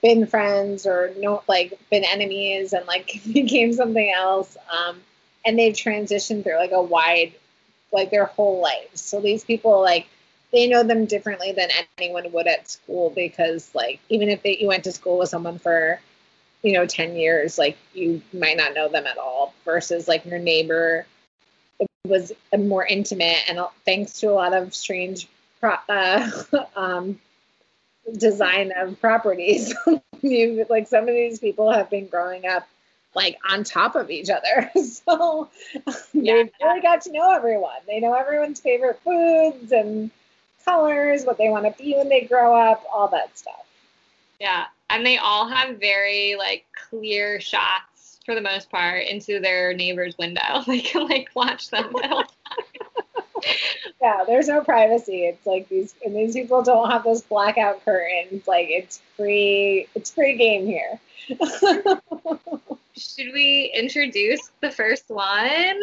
[0.00, 4.56] been friends or no like been enemies and like became something else.
[4.70, 5.00] Um,
[5.44, 7.32] and they've transitioned through like a wide
[7.92, 9.00] like their whole lives.
[9.00, 10.06] So these people like
[10.52, 14.68] they know them differently than anyone would at school because like even if they, you
[14.68, 15.98] went to school with someone for
[16.62, 20.38] you know 10 years like you might not know them at all versus like your
[20.38, 21.06] neighbor
[22.08, 25.28] was more intimate and uh, thanks to a lot of strange
[25.60, 26.30] pro- uh,
[26.76, 27.18] um,
[28.16, 29.74] design of properties.
[30.20, 32.66] You like some of these people have been growing up
[33.14, 34.68] like on top of each other.
[34.82, 35.48] So
[36.12, 36.34] Yeah.
[36.34, 37.78] they've really got to know everyone.
[37.86, 40.10] They know everyone's favorite foods and
[40.64, 43.64] colors what they want to be when they grow up all that stuff.
[44.40, 47.87] Yeah, and they all have very like clear shots
[48.28, 50.42] for the most part into their neighbor's window.
[50.66, 51.90] They can like watch them
[54.02, 55.24] yeah there's no privacy.
[55.24, 58.46] It's like these and these people don't have those blackout curtains.
[58.46, 61.00] Like it's free it's free game here.
[62.98, 65.80] Should we introduce the first one?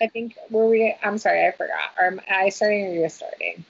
[0.00, 1.92] i think were we i'm sorry i forgot.
[1.96, 3.64] Or am i starting or you starting?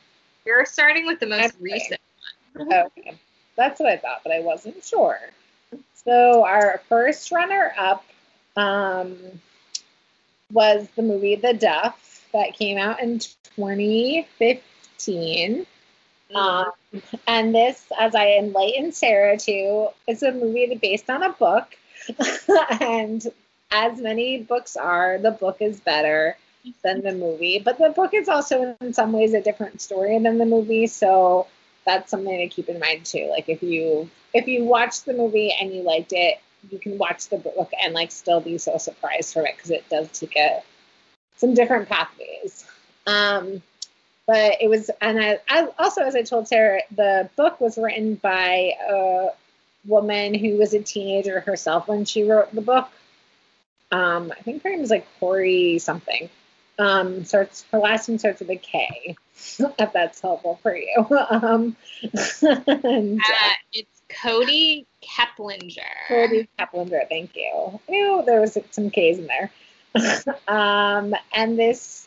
[0.46, 2.00] You're starting with the most I'm recent.
[2.58, 3.18] okay.
[3.56, 5.18] That's what i thought but i wasn't sure
[5.94, 8.04] so our first runner up
[8.56, 9.16] um,
[10.52, 13.18] was the movie the duff that came out in
[13.56, 15.66] 2015
[16.34, 16.72] Um,
[17.26, 21.66] and this, as I enlightened Sarah to, is a movie based on a book.
[22.80, 23.26] and
[23.70, 26.36] as many books are, the book is better
[26.82, 27.58] than the movie.
[27.58, 30.86] But the book is also, in some ways, a different story than the movie.
[30.86, 31.46] So
[31.84, 33.28] that's something to keep in mind too.
[33.30, 36.40] Like if you if you watch the movie and you liked it,
[36.70, 39.88] you can watch the book and like still be so surprised from it because it
[39.88, 40.62] does take a
[41.36, 42.64] some different pathways.
[43.06, 43.62] Um,
[44.26, 48.14] but it was and I, I also as i told sarah the book was written
[48.16, 49.28] by a
[49.86, 52.88] woman who was a teenager herself when she wrote the book
[53.90, 56.28] um, i think her name was like corey something
[56.78, 59.16] um, starts her last name starts with a k
[59.58, 61.76] if that's helpful for you um,
[62.42, 65.80] and, uh, Uh, it's Kody Keplinger.
[66.08, 67.80] Kody Keplinger, thank you.
[67.88, 69.50] Knew there was some K's in there.
[70.48, 72.06] um, and this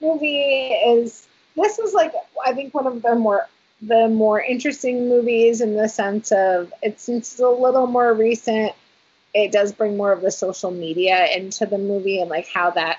[0.00, 2.12] movie is this was like
[2.44, 3.46] I think one of the more
[3.82, 8.72] the more interesting movies in the sense of it's since it's a little more recent.
[9.32, 12.98] It does bring more of the social media into the movie and like how that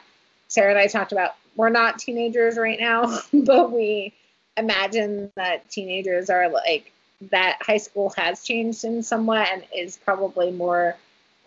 [0.51, 1.31] Sarah and I talked about.
[1.55, 4.13] We're not teenagers right now, but we
[4.57, 6.91] imagine that teenagers are like
[7.31, 10.97] that high school has changed in somewhat and is probably more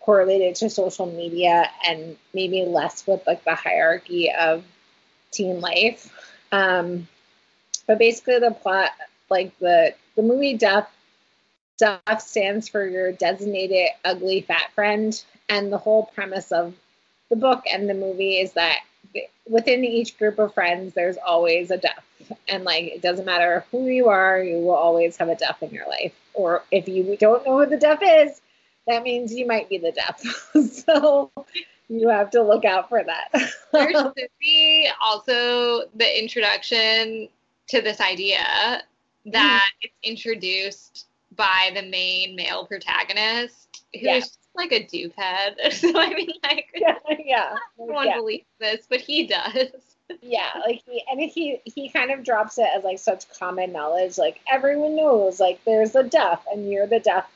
[0.01, 4.63] correlated to social media and maybe less with like the hierarchy of
[5.29, 6.11] teen life.
[6.51, 7.07] Um,
[7.85, 8.89] but basically, the plot,
[9.29, 10.89] like the the movie Duff,
[11.77, 16.73] Duff stands for your designated ugly fat friend, and the whole premise of
[17.29, 18.79] the book and the movie is that
[19.47, 22.03] within each group of friends, there's always a Duff,
[22.47, 25.71] and like it doesn't matter who you are, you will always have a Duff in
[25.71, 26.13] your life.
[26.33, 28.41] Or if you don't know who the Duff is,
[28.87, 30.19] that means you might be the Duff.
[30.71, 31.31] so
[31.89, 33.51] you have to look out for that.
[33.71, 37.29] There should be also the introduction
[37.67, 38.83] to this idea
[39.25, 39.85] that hmm.
[39.85, 44.19] it's introduced by the main male protagonist, who is Yeah.
[44.19, 45.71] just like a dupehead.
[45.73, 49.67] so I mean, like, yeah, yeah, everyone yeah, believes this, but he does.
[50.21, 50.61] yeah.
[50.65, 54.17] Like he and he he kind of drops it as like such common knowledge.
[54.17, 57.29] Like everyone knows, like there's a Duff, and you're the Duff.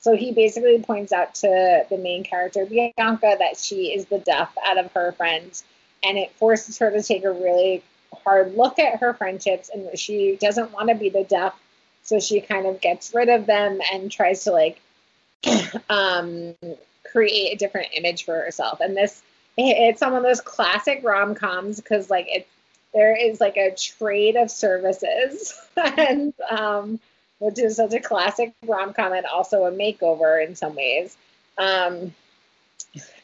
[0.00, 4.54] So he basically points out to the main character Bianca that she is the Duff
[4.64, 5.64] out of her friends,
[6.02, 7.82] and it forces her to take a really
[8.22, 11.58] hard look at her friendships, and she doesn't want to be the Duff,
[12.02, 14.80] so she kind of gets rid of them and tries to like
[15.88, 16.54] um,
[17.10, 18.80] create a different image for herself.
[18.80, 19.22] And this,
[19.56, 22.48] it's some of those classic rom coms because like it,
[22.92, 27.00] there is like a trade of services, and um,
[27.38, 31.16] which is such a classic rom com and also a makeover in some ways.
[31.58, 32.14] Um,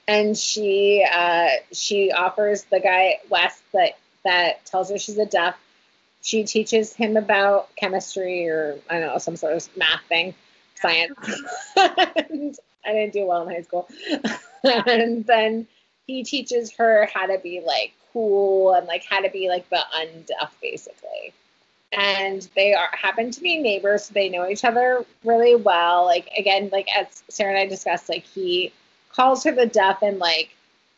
[0.07, 5.57] and she uh, she offers the guy Wes that that tells her she's a deaf.
[6.23, 10.35] She teaches him about chemistry or I don't know some sort of math thing,
[10.81, 11.15] science.
[11.77, 13.89] and I didn't do well in high school.
[14.65, 15.67] and then
[16.07, 19.81] he teaches her how to be like cool and like how to be like the
[19.95, 21.33] undeaf basically.
[21.93, 24.05] and they are happen to be neighbors.
[24.05, 26.05] So they know each other really well.
[26.05, 28.73] Like again, like as Sarah and I discussed, like he
[29.13, 30.51] calls her the duff and like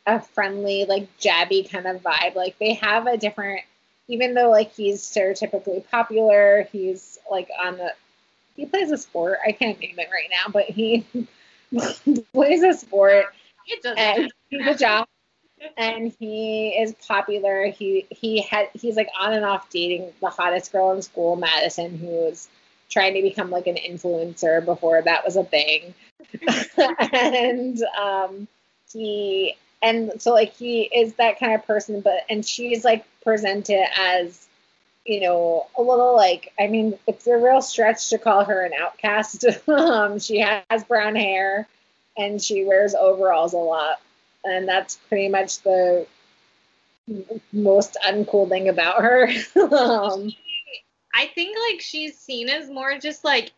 [0.07, 2.35] a friendly, like jabby kind of vibe.
[2.35, 3.62] Like they have a different,
[4.09, 7.92] even though like he's stereotypically popular, he's like on the,
[8.57, 9.38] he plays a sport.
[9.47, 11.07] I can't name it right now, but he
[12.33, 13.27] plays a sport.
[13.67, 13.99] It doesn't.
[13.99, 15.09] And he's a jock
[15.77, 17.67] and he is popular.
[17.67, 21.97] He he had he's like on and off dating the hottest girl in school, Madison,
[21.97, 22.49] who was
[22.91, 25.95] trying to become like an influencer before that was a thing.
[27.12, 28.49] and um
[28.93, 33.87] he and so like he is that kind of person, but and she's like presented
[33.99, 34.47] as
[35.05, 38.73] you know, a little like, I mean, it's a real stretch to call her an
[38.73, 39.45] outcast.
[39.69, 41.67] um, she has brown hair
[42.17, 44.01] and she wears overalls a lot
[44.45, 46.07] and that's pretty much the
[47.53, 49.25] most uncool thing about her.
[49.57, 50.33] um,
[51.15, 53.53] I think like she's seen as more just like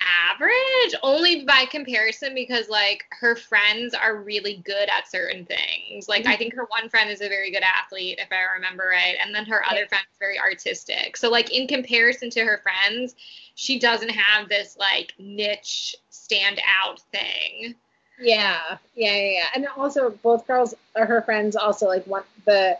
[0.00, 6.22] average only by comparison because like her friends are really good at certain things like
[6.22, 6.32] mm-hmm.
[6.32, 9.34] i think her one friend is a very good athlete if i remember right and
[9.34, 13.14] then her other friend is very artistic so like in comparison to her friends
[13.54, 17.74] she doesn't have this like niche stand out thing
[18.18, 19.46] yeah, yeah, yeah, yeah.
[19.54, 21.54] And also, both girls are her friends.
[21.54, 22.78] Also, like one the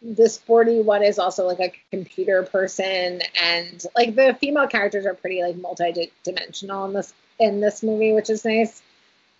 [0.00, 5.14] the sporty one is also like a computer person, and like the female characters are
[5.14, 8.82] pretty like multi-dimensional in this in this movie, which is nice.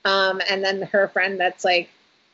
[0.04, 1.88] Um, and then her friend that's like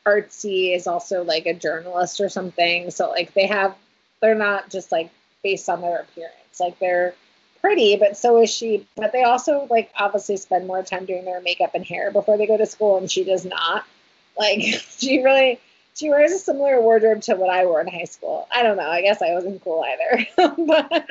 [0.05, 2.91] artsy is also like a journalist or something.
[2.91, 3.75] So like they have,
[4.21, 5.09] they're not just like
[5.43, 6.59] based on their appearance.
[6.59, 7.13] Like they're
[7.61, 8.87] pretty, but so is she.
[8.95, 12.47] But they also like obviously spend more time doing their makeup and hair before they
[12.47, 13.85] go to school, and she does not.
[14.37, 14.59] Like
[14.97, 15.59] she really
[15.95, 18.47] she wears a similar wardrobe to what I wore in high school.
[18.51, 18.89] I don't know.
[18.89, 20.27] I guess I wasn't cool either.
[20.67, 21.07] but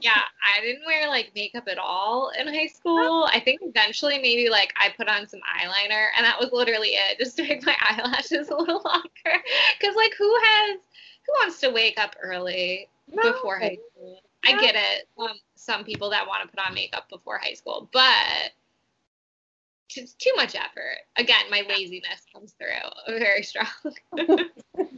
[0.00, 3.28] yeah, I didn't wear like makeup at all in high school.
[3.32, 7.18] I think eventually maybe like I put on some eyeliner and that was literally it,
[7.18, 9.42] just to make my eyelashes a little longer.
[9.80, 10.78] Cause like who has
[11.26, 13.32] who wants to wake up early no.
[13.32, 14.20] before high school?
[14.44, 15.08] I get it.
[15.18, 18.52] Um, some people that want to put on makeup before high school, but
[19.96, 20.98] it's too much effort.
[21.16, 23.66] Again, my laziness comes through very strong.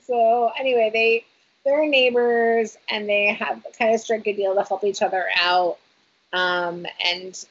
[0.07, 1.25] so anyway, they
[1.65, 5.79] they're neighbors and they have kind of struck a deal to help each other out.
[6.33, 7.45] Um, and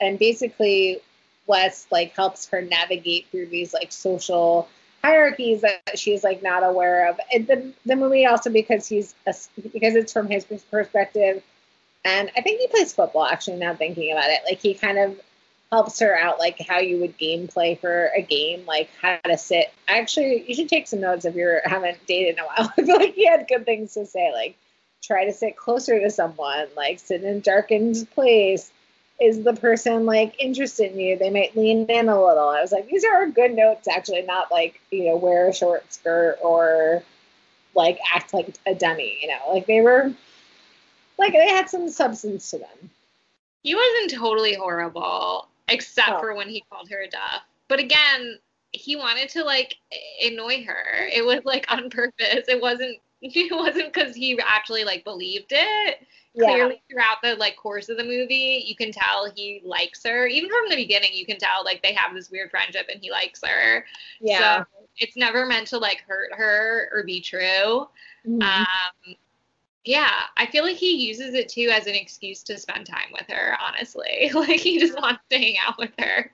[0.00, 1.00] and basically,
[1.46, 4.68] Wes like helps her navigate through these like social
[5.02, 7.18] hierarchies that she's like not aware of.
[7.32, 9.34] And the the movie also because he's a,
[9.72, 11.42] because it's from his perspective,
[12.04, 13.26] and I think he plays football.
[13.26, 15.20] Actually, now thinking about it, like he kind of
[15.72, 19.72] helps her out, like how you would gameplay for a game, like how to sit.
[19.86, 22.72] Actually, you should take some notes if you haven't dated in a while.
[22.78, 24.56] I feel like he had good things to say, like
[25.02, 28.70] try to sit closer to someone, like sit in a darkened place
[29.20, 31.18] is the person like interested in you?
[31.18, 32.48] They might lean in a little.
[32.48, 35.92] I was like, these are good notes, actually, not like, you know, wear a short
[35.92, 37.02] skirt or
[37.74, 40.12] like act like a dummy, you know, like they were
[41.18, 42.90] like they had some substance to them.
[43.62, 46.20] He wasn't totally horrible, except oh.
[46.20, 47.42] for when he called her a duff.
[47.68, 48.38] But again,
[48.72, 49.76] he wanted to like
[50.24, 51.06] annoy her.
[51.12, 52.44] It was like on purpose.
[52.48, 56.46] It wasn't it wasn't because he actually like believed it yeah.
[56.46, 60.48] clearly throughout the like course of the movie you can tell he likes her even
[60.48, 63.40] from the beginning you can tell like they have this weird friendship and he likes
[63.44, 63.84] her
[64.20, 67.86] yeah so it's never meant to like hurt her or be true
[68.26, 68.40] mm-hmm.
[68.40, 69.14] um
[69.90, 73.26] yeah i feel like he uses it too as an excuse to spend time with
[73.28, 74.30] her honestly.
[74.40, 76.30] Like he just wants to hang out with her.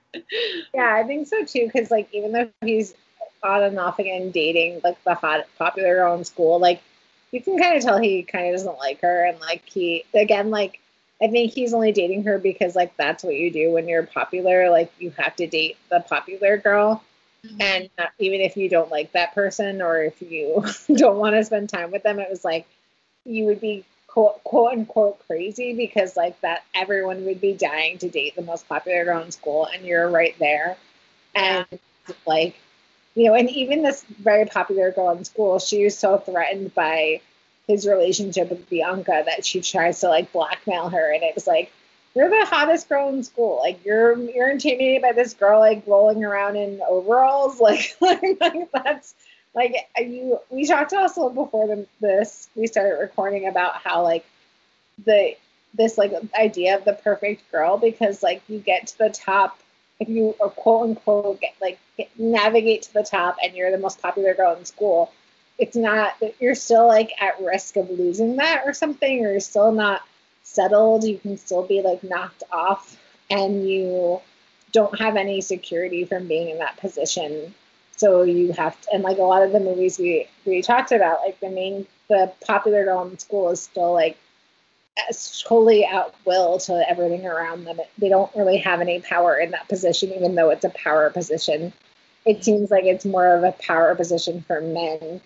[0.73, 2.93] Yeah i think so too because like even though he's
[3.43, 6.81] on and off again dating like the hot popular girl in school like
[7.31, 10.51] you can kind of tell he kind of doesn't like her and like he again
[10.51, 10.79] like
[11.19, 14.69] I think he's only dating her because like that's what you do when you're popular
[14.69, 17.03] like you have to date the popular girl.
[17.45, 17.61] Mm-hmm.
[17.61, 20.65] and uh, even if you don't like that person or if you
[20.95, 22.65] don't want to spend time with them it was like
[23.27, 28.09] you would be quote, quote unquote crazy because like that everyone would be dying to
[28.09, 30.77] date the most popular girl in school and you're right there
[31.35, 31.67] and
[32.25, 32.55] like
[33.17, 37.19] you know, and even this very popular girl in school, she was so threatened by
[37.65, 41.71] his relationship with Bianca that she tries to like blackmail her, and it was like,
[42.13, 43.57] you're the hottest girl in school.
[43.57, 47.59] Like you're you're intimidated by this girl like rolling around in overalls.
[47.61, 49.15] Like like, like that's
[49.57, 50.39] like you.
[50.49, 54.25] We talked also before the, this we started recording about how like
[55.03, 55.35] the
[55.73, 59.59] this like idea of the perfect girl because like you get to the top
[59.99, 63.77] if you are quote unquote get, like get, navigate to the top and you're the
[63.77, 65.11] most popular girl in school,
[65.57, 69.71] it's not you're still like at risk of losing that or something, or you're still
[69.71, 70.01] not
[70.43, 71.03] settled.
[71.03, 72.95] You can still be like knocked off,
[73.29, 74.21] and you
[74.71, 77.55] don't have any security from being in that position.
[77.97, 81.19] So you have to, and like a lot of the movies we we talked about,
[81.25, 84.17] like the main the popular girl in school is still like
[85.45, 87.79] totally at will to everything around them.
[87.97, 91.73] They don't really have any power in that position, even though it's a power position.
[92.25, 95.21] It seems like it's more of a power position for men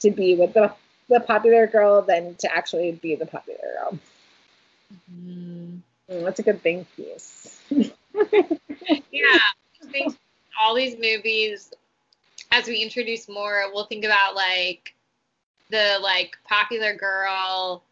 [0.00, 0.72] to be with the,
[1.08, 3.98] the popular girl than to actually be the popular girl.
[5.14, 5.80] Mm.
[6.08, 7.60] That's a good thing piece.
[7.70, 7.84] yeah,
[9.12, 10.16] I think
[10.60, 11.72] all these movies,
[12.52, 14.94] as we introduce more, we'll think about like
[15.70, 17.82] the like popular girl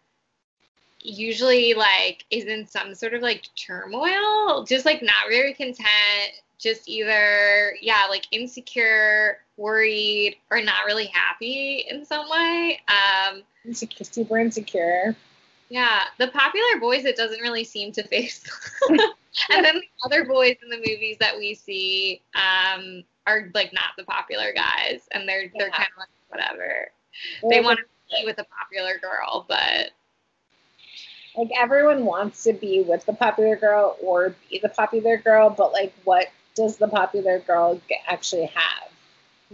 [1.00, 5.88] usually like is in some sort of like turmoil, just like not very content,
[6.58, 12.80] just either yeah, like insecure, worried, or not really happy in some way.
[12.86, 15.16] Um insecure, super insecure.
[15.70, 18.44] Yeah, the popular boys it doesn't really seem to face.
[18.90, 23.96] and then the other boys in the movies that we see um are like not
[23.96, 25.50] the popular guys and they're yeah.
[25.58, 26.90] they're kind of like whatever.
[27.42, 29.90] Well, they want to be with a popular girl, but
[31.36, 35.72] like everyone wants to be with the popular girl or be the popular girl, but
[35.72, 38.90] like what does the popular girl actually have?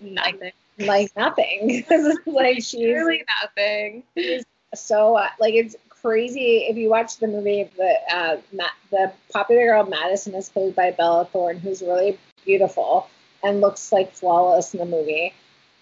[0.01, 0.41] Nothing.
[0.41, 1.85] Like, like nothing.
[2.27, 4.03] like she's really nothing.
[4.75, 7.69] so uh, like it's crazy if you watch the movie.
[7.77, 13.09] The uh, Ma- the popular girl Madison is played by Bella Thorne, who's really beautiful
[13.43, 15.32] and looks like flawless in the movie.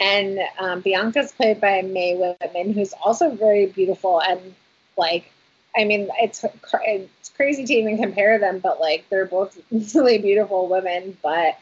[0.01, 4.55] And um, Bianca's played by Mae Whitman, who's also very beautiful and
[4.97, 5.31] like
[5.77, 6.45] I mean, it's
[6.85, 9.59] it's crazy to even compare them, but like they're both
[9.95, 11.17] really beautiful women.
[11.23, 11.59] But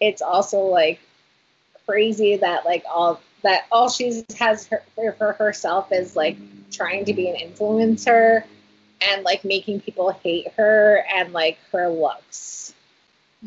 [0.00, 1.00] it's also like
[1.84, 4.82] crazy that like all that all she has her,
[5.16, 6.36] for herself is like
[6.70, 8.44] trying to be an influencer
[9.00, 12.74] and like making people hate her and like her looks.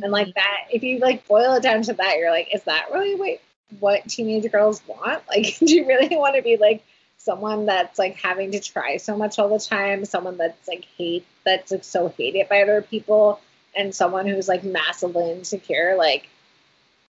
[0.02, 0.40] And like mm-hmm.
[0.40, 3.42] that, if you like boil it down to that, you're like, is that really what
[3.80, 5.24] what teenage girls want?
[5.30, 6.84] Like, do you really want to be like
[7.18, 11.26] someone that's like having to try so much all the time, someone that's like hate
[11.46, 13.40] that's like so hated by other people,
[13.76, 16.28] and someone who's like massively insecure, like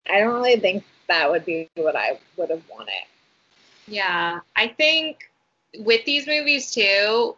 [0.09, 2.93] I don't really think that would be what I would have wanted.
[3.87, 5.29] Yeah, I think
[5.77, 7.35] with these movies too,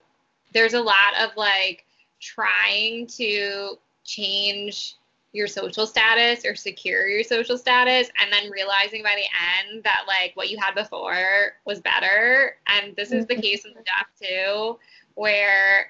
[0.53, 1.85] there's a lot of like
[2.19, 4.95] trying to change
[5.34, 10.03] your social status or secure your social status and then realizing by the end that
[10.07, 13.41] like what you had before was better and this is the mm-hmm.
[13.41, 14.77] case in the duff too
[15.15, 15.88] where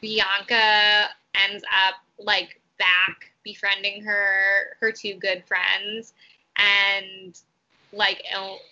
[0.00, 6.12] bianca ends up like back befriending her her two good friends
[6.56, 7.40] and
[7.92, 8.22] like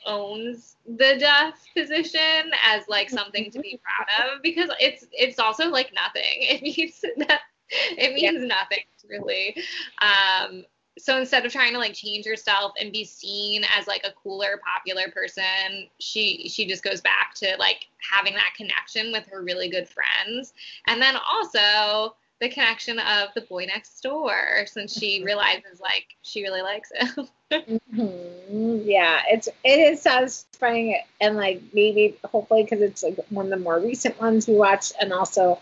[0.06, 3.80] owns the duff position as like something to be
[4.18, 7.40] proud of because it's it's also like nothing it means that
[7.98, 8.46] it means yeah.
[8.46, 9.56] nothing really.
[10.00, 10.64] Um,
[10.98, 14.60] so instead of trying to like change herself and be seen as like a cooler
[14.64, 19.68] popular person she she just goes back to like having that connection with her really
[19.68, 20.52] good friends
[20.86, 25.26] and then also the connection of the boy next door since she mm-hmm.
[25.26, 28.88] realizes like she really likes him mm-hmm.
[28.88, 33.56] yeah it's it is satisfying and like maybe hopefully because it's like one of the
[33.56, 35.58] more recent ones we watched and also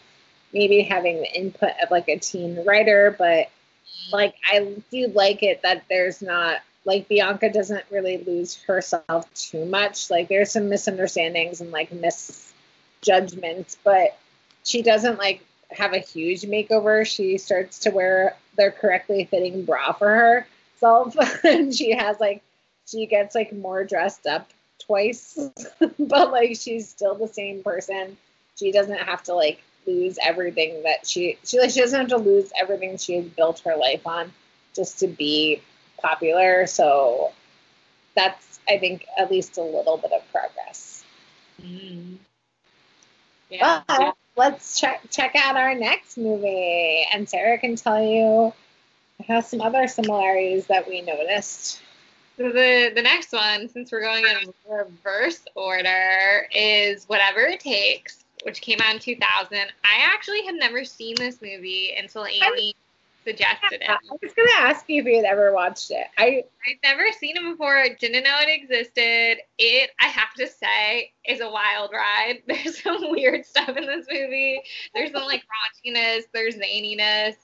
[0.52, 4.12] maybe having the input of like a teen writer, but mm-hmm.
[4.12, 9.64] like I do like it that there's not like Bianca doesn't really lose herself too
[9.64, 10.10] much.
[10.10, 14.16] Like there's some misunderstandings and like misjudgments, but
[14.64, 17.06] she doesn't like have a huge makeover.
[17.06, 20.46] She starts to wear the correctly fitting bra for
[20.78, 22.42] herself and she has like
[22.86, 24.50] she gets like more dressed up
[24.84, 25.38] twice,
[25.98, 28.16] but like she's still the same person.
[28.56, 32.16] She doesn't have to like lose everything that she she like she doesn't have to
[32.16, 34.32] lose everything she has built her life on
[34.74, 35.62] just to be
[36.00, 36.66] popular.
[36.66, 37.32] So
[38.14, 41.04] that's I think at least a little bit of progress.
[41.62, 42.16] Mm.
[43.48, 43.82] Yeah.
[43.88, 48.52] But let's check check out our next movie, and Sarah can tell you
[49.26, 51.80] has some other similarities that we noticed.
[52.36, 58.19] So the the next one, since we're going in reverse order, is whatever it takes
[58.42, 59.56] which came out in 2000.
[59.56, 59.68] I
[60.00, 62.74] actually had never seen this movie until Amy
[63.24, 63.90] suggested it.
[63.90, 66.06] I was gonna ask you if you had ever watched it.
[66.16, 67.76] I I'd never seen it before.
[67.76, 69.38] I didn't know it existed.
[69.58, 72.42] It, I have to say, is a wild ride.
[72.46, 74.62] There's some weird stuff in this movie.
[74.94, 76.22] There's some like raunchiness.
[76.32, 77.36] There's zaniness.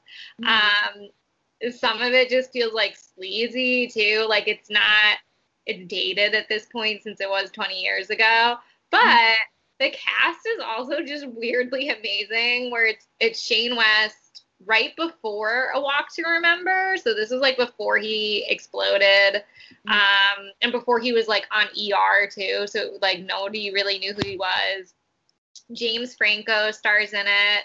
[0.43, 1.03] Mm-hmm.
[1.03, 4.27] Um, some of it just feels like sleazy too.
[4.29, 5.19] Like it's not
[5.67, 8.57] it's dated at this point since it was 20 years ago.
[8.91, 9.37] But
[9.79, 15.81] the cast is also just weirdly amazing where it's it's Shane West right before A
[15.81, 16.97] Walk to Remember.
[16.97, 19.43] So this is like before he exploded.
[19.89, 22.67] Um, and before he was like on ER too.
[22.67, 24.95] So like nobody really knew who he was.
[25.73, 27.65] James Franco stars in it.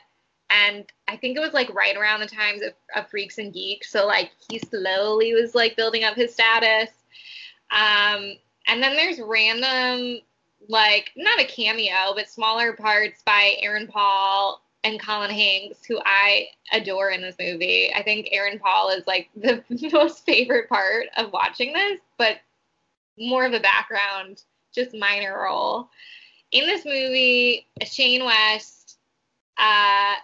[0.50, 3.90] And I think it was like right around the times of, of Freaks and Geeks.
[3.90, 6.90] So like he slowly was like building up his status.
[7.72, 8.34] Um,
[8.68, 10.20] and then there's random
[10.72, 16.48] like not a cameo, but smaller parts by Aaron Paul and Colin Hanks, who I
[16.72, 17.94] adore in this movie.
[17.94, 22.38] I think Aaron Paul is like the most favorite part of watching this, but
[23.20, 24.44] more of a background,
[24.74, 25.90] just minor role.
[26.52, 28.98] In this movie, Shane West
[29.58, 30.16] uh,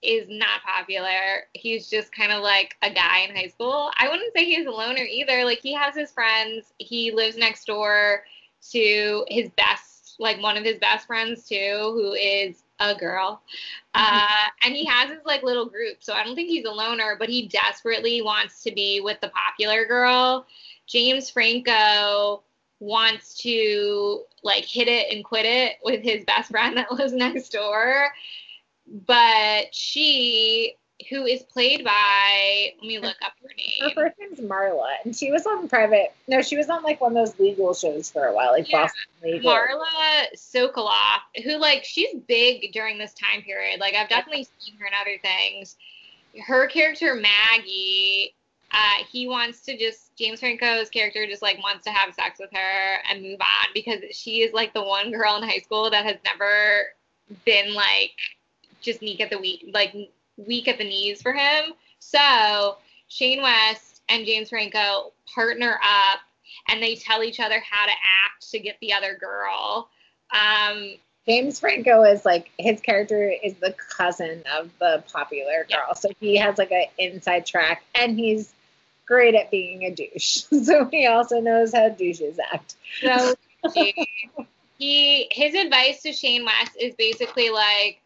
[0.00, 1.44] is not popular.
[1.54, 3.90] He's just kind of like a guy in high school.
[3.98, 5.44] I wouldn't say he's a loner either.
[5.44, 6.72] Like he has his friends.
[6.78, 8.22] He lives next door
[8.72, 9.87] to his best,
[10.18, 13.42] like one of his best friends too, who is a girl.
[13.94, 14.26] Uh,
[14.64, 15.98] and he has his like little group.
[16.00, 19.30] So I don't think he's a loner, but he desperately wants to be with the
[19.30, 20.46] popular girl.
[20.86, 22.42] James Franco
[22.80, 27.50] wants to like hit it and quit it with his best friend that lives next
[27.50, 28.08] door.
[29.06, 30.76] But she
[31.08, 33.94] who is played by let me look up her name.
[33.94, 36.12] Her first name's Marla, and she was on private.
[36.26, 38.82] No, she was on like one of those legal shows for a while, like yeah.
[38.82, 39.52] Boston Legal.
[39.52, 43.78] Marla Sokoloff, who like she's big during this time period.
[43.80, 45.76] Like I've definitely seen her in other things.
[46.46, 48.34] Her character Maggie,
[48.72, 52.50] uh, he wants to just James Franco's character just like wants to have sex with
[52.52, 56.04] her and move on because she is like the one girl in high school that
[56.04, 56.88] has never
[57.44, 58.12] been like
[58.80, 59.94] just meek at the week like
[60.38, 61.72] weak at the knees for him.
[61.98, 62.78] So
[63.08, 66.20] Shane West and James Franco partner up
[66.68, 69.88] and they tell each other how to act to get the other girl.
[70.30, 70.94] Um,
[71.26, 75.92] James Franco is like his character is the cousin of the popular girl, yeah.
[75.92, 78.50] so he has like an inside track, and he's
[79.06, 80.44] great at being a douche.
[80.62, 82.76] so he also knows how douches act.
[83.02, 83.34] So
[84.78, 88.00] he his advice to Shane West is basically like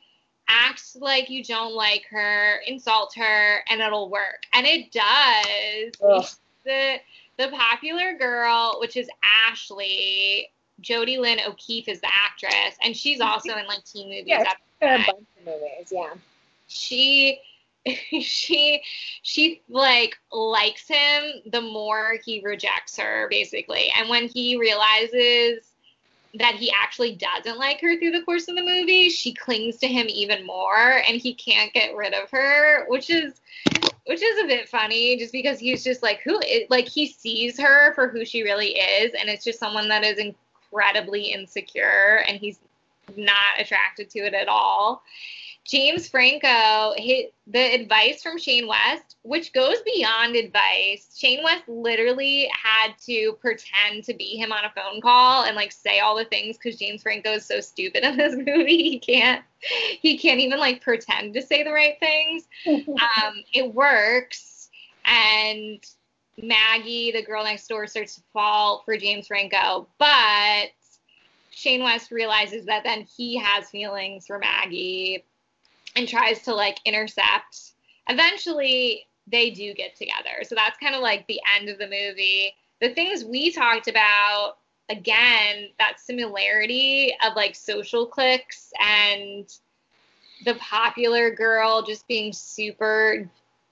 [0.48, 4.44] act like you don't like her, insult her, and it'll work.
[4.52, 5.92] And it does.
[6.02, 6.38] Ugh.
[6.64, 6.96] The
[7.38, 9.08] the popular girl, which is
[9.48, 14.24] Ashley, Jodi Lynn O'Keefe is the actress, and she's also in like teen movies.
[14.26, 15.90] Yeah, a bunch of movies.
[15.90, 16.14] Yeah.
[16.68, 17.40] She
[18.20, 18.82] she
[19.22, 25.71] she like likes him the more he rejects her basically and when he realizes
[26.34, 29.86] that he actually doesn't like her through the course of the movie, she clings to
[29.86, 33.40] him even more and he can't get rid of her, which is
[34.06, 37.60] which is a bit funny just because he's just like who is, like he sees
[37.60, 42.38] her for who she really is and it's just someone that is incredibly insecure and
[42.38, 42.58] he's
[43.16, 45.02] not attracted to it at all.
[45.64, 51.14] James Franco, hit the advice from Shane West, which goes beyond advice.
[51.16, 55.70] Shane West literally had to pretend to be him on a phone call and like
[55.70, 58.82] say all the things because James Franco is so stupid in this movie.
[58.82, 59.44] He can't,
[60.00, 62.48] he can't even like pretend to say the right things.
[62.66, 64.68] um, it works,
[65.04, 65.78] and
[66.42, 70.70] Maggie, the girl next door, starts to fall for James Franco, but
[71.50, 75.24] Shane West realizes that then he has feelings for Maggie
[75.96, 77.74] and tries to like intercept.
[78.08, 80.42] Eventually, they do get together.
[80.42, 82.54] So that's kind of like the end of the movie.
[82.80, 84.56] The things we talked about,
[84.88, 89.48] again, that similarity of like social cliques and
[90.44, 93.30] the popular girl just being super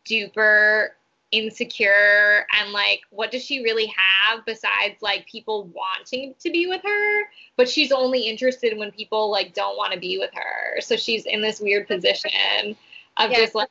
[0.08, 0.90] duper
[1.32, 6.82] insecure and like what does she really have besides like people wanting to be with
[6.82, 7.22] her
[7.56, 11.26] but she's only interested when people like don't want to be with her so she's
[11.26, 12.74] in this weird position
[13.16, 13.68] of yeah, just like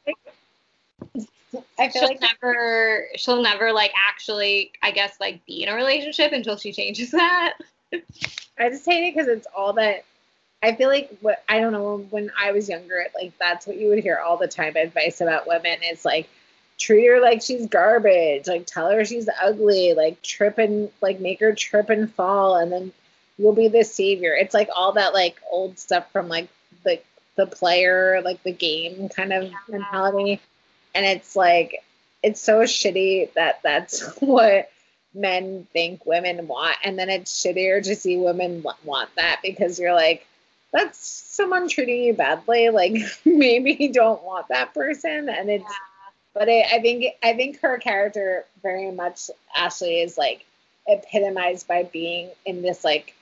[1.77, 5.75] I feel she'll like never she'll never like actually I guess like be in a
[5.75, 7.55] relationship until she changes that.
[8.59, 10.05] I just hate it because it's all that
[10.61, 13.89] I feel like what I don't know when I was younger, like that's what you
[13.89, 16.29] would hear all the time advice about women is like
[16.79, 21.41] treat her like she's garbage, like tell her she's ugly, like trip and like make
[21.41, 22.91] her trip and fall, and then
[23.37, 24.33] you'll be the savior.
[24.33, 26.47] It's like all that like old stuff from like
[26.83, 26.99] the
[27.35, 29.57] the player, like the game kind of yeah.
[29.67, 30.39] mentality,
[30.95, 31.83] and it's like
[32.23, 34.71] it's so shitty that that's what
[35.13, 39.93] men think women want, and then it's shittier to see women want that because you're
[39.93, 40.25] like
[40.71, 42.69] that's someone treating you badly.
[42.69, 42.93] Like
[43.25, 45.27] maybe you don't want that person.
[45.27, 45.88] And it's yeah
[46.33, 50.45] but I, I think I think her character very much Ashley is like
[50.87, 53.13] epitomized by being in this like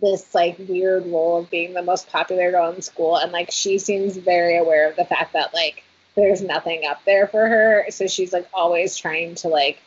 [0.00, 3.16] this like weird role of being the most popular girl in school.
[3.16, 5.84] And like she seems very aware of the fact that like
[6.14, 7.86] there's nothing up there for her.
[7.90, 9.80] So she's like always trying to like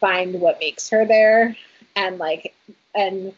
[0.00, 1.56] find what makes her there.
[1.96, 2.54] And like
[2.94, 3.32] and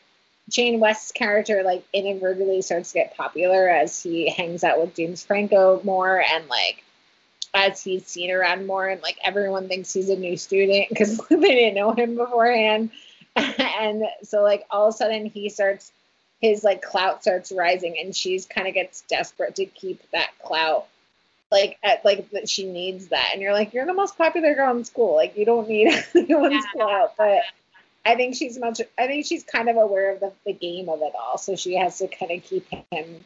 [0.51, 5.25] Shane West's character like inadvertently starts to get popular as he hangs out with James
[5.25, 6.21] Franco more.
[6.21, 6.85] And like
[7.57, 11.37] as he's seen around more and like everyone thinks he's a new student because they
[11.37, 12.91] didn't know him beforehand.
[13.79, 15.93] And so like all of a sudden he starts
[16.41, 20.87] his like clout starts rising and she's kind of gets desperate to keep that clout
[21.53, 23.31] like at like that she needs that.
[23.33, 25.15] And you're like you're the most popular girl in school.
[25.15, 26.61] Like you don't need anyone's yeah.
[26.73, 27.15] clout.
[27.19, 27.41] But
[28.07, 31.03] i think she's much i think she's kind of aware of the, the game of
[31.03, 31.37] it all.
[31.37, 33.25] So she has to kind of keep him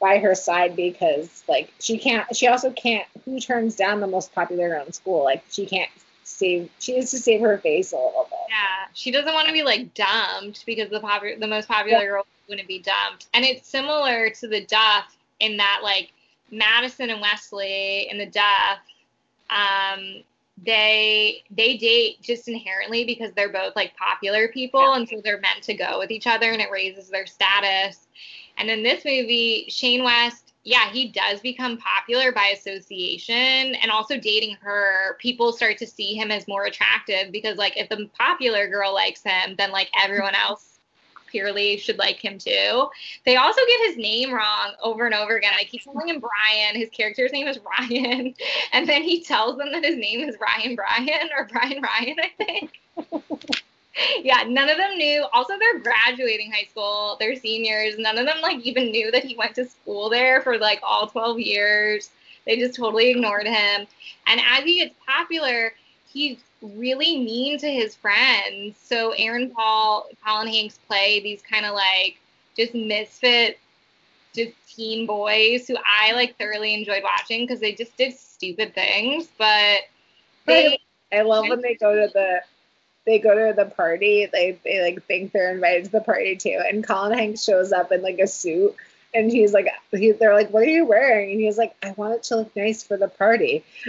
[0.00, 4.34] by her side because like she can't she also can't who turns down the most
[4.34, 5.90] popular girl in school like she can't
[6.24, 9.52] save she needs to save her face a little bit yeah she doesn't want to
[9.52, 12.06] be like dumped because the popular the most popular yeah.
[12.06, 16.12] girl wouldn't be dumped and it's similar to the duff in that like
[16.50, 18.78] Madison and Wesley in the Duff,
[19.50, 20.22] um,
[20.64, 24.96] they they date just inherently because they're both like popular people yeah.
[24.96, 28.06] and so they're meant to go with each other and it raises their status.
[28.58, 34.18] And in this movie, Shane West, yeah, he does become popular by association and also
[34.18, 38.68] dating her, people start to see him as more attractive because like if the popular
[38.68, 40.76] girl likes him, then like everyone else
[41.30, 42.88] clearly should like him too.
[43.24, 45.52] They also get his name wrong over and over again.
[45.56, 46.74] I keep calling him Brian.
[46.74, 48.34] His character's name is Ryan.
[48.72, 52.44] And then he tells them that his name is Ryan Brian or Brian Ryan, I
[52.44, 52.80] think.
[54.22, 55.24] yeah, none of them knew.
[55.32, 57.16] Also, they're graduating high school.
[57.18, 57.98] They're seniors.
[57.98, 61.06] None of them like even knew that he went to school there for like all
[61.06, 62.10] 12 years.
[62.44, 63.86] They just totally ignored him.
[64.26, 65.72] And as he gets popular,
[66.08, 68.76] he's really mean to his friends.
[68.82, 72.18] So Aaron Paul, Colin Hanks play these kind of like
[72.56, 73.58] just misfit,
[74.34, 79.28] just teen boys who I like thoroughly enjoyed watching because they just did stupid things.
[79.38, 79.82] But
[80.46, 80.78] they,
[81.12, 82.40] I love when they go to the
[83.06, 84.26] they go to the party.
[84.26, 87.92] They they like think they're invited to the party too, and Colin Hanks shows up
[87.92, 88.74] in like a suit.
[89.14, 91.30] And he's like, he, they're like, what are you wearing?
[91.30, 93.64] And he's like, I want it to look nice for the party.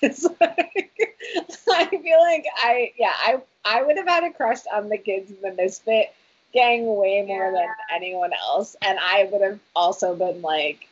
[0.00, 0.90] it's like,
[1.70, 5.30] I feel like I yeah I I would have had a crush on the kids
[5.30, 6.14] in the Misfit
[6.52, 7.60] gang way more yeah.
[7.60, 10.88] than anyone else, and I would have also been like,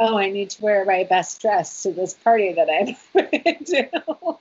[0.00, 2.96] oh, I need to wear my best dress to this party that I'm
[3.30, 4.38] going to.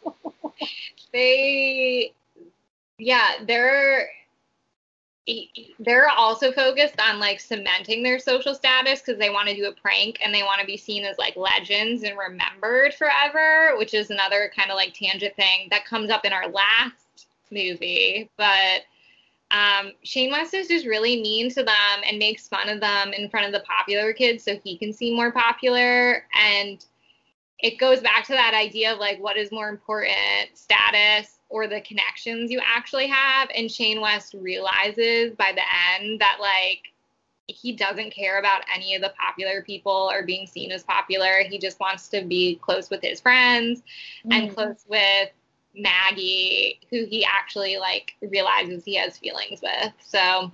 [1.11, 2.13] they,
[2.97, 4.09] yeah, they're
[5.79, 9.71] they're also focused on like cementing their social status because they want to do a
[9.71, 14.09] prank and they want to be seen as like legends and remembered forever, which is
[14.09, 18.29] another kind of like tangent thing that comes up in our last movie.
[18.37, 18.81] But
[19.51, 23.29] um, Shane West is just really mean to them and makes fun of them in
[23.29, 26.25] front of the popular kids so he can seem more popular.
[26.37, 26.83] And
[27.59, 31.81] it goes back to that idea of like what is more important status or the
[31.81, 33.47] connections you actually have.
[33.55, 35.61] And Shane West realizes by the
[35.93, 36.91] end that like
[37.45, 41.43] he doesn't care about any of the popular people or being seen as popular.
[41.47, 43.81] He just wants to be close with his friends
[44.25, 44.31] mm-hmm.
[44.31, 45.29] and close with
[45.75, 49.93] Maggie, who he actually like realizes he has feelings with.
[50.03, 50.51] So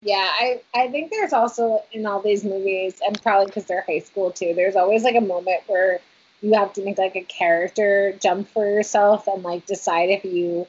[0.00, 3.98] yeah, I, I think there's also in all these movies, and probably because they're high
[3.98, 6.00] school too, there's always like a moment where
[6.42, 10.66] you have to make like a character jump for yourself and like decide if you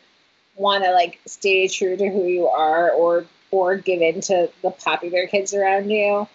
[0.55, 4.71] want to like stay true to who you are or or give in to the
[4.71, 6.27] popular kids around you.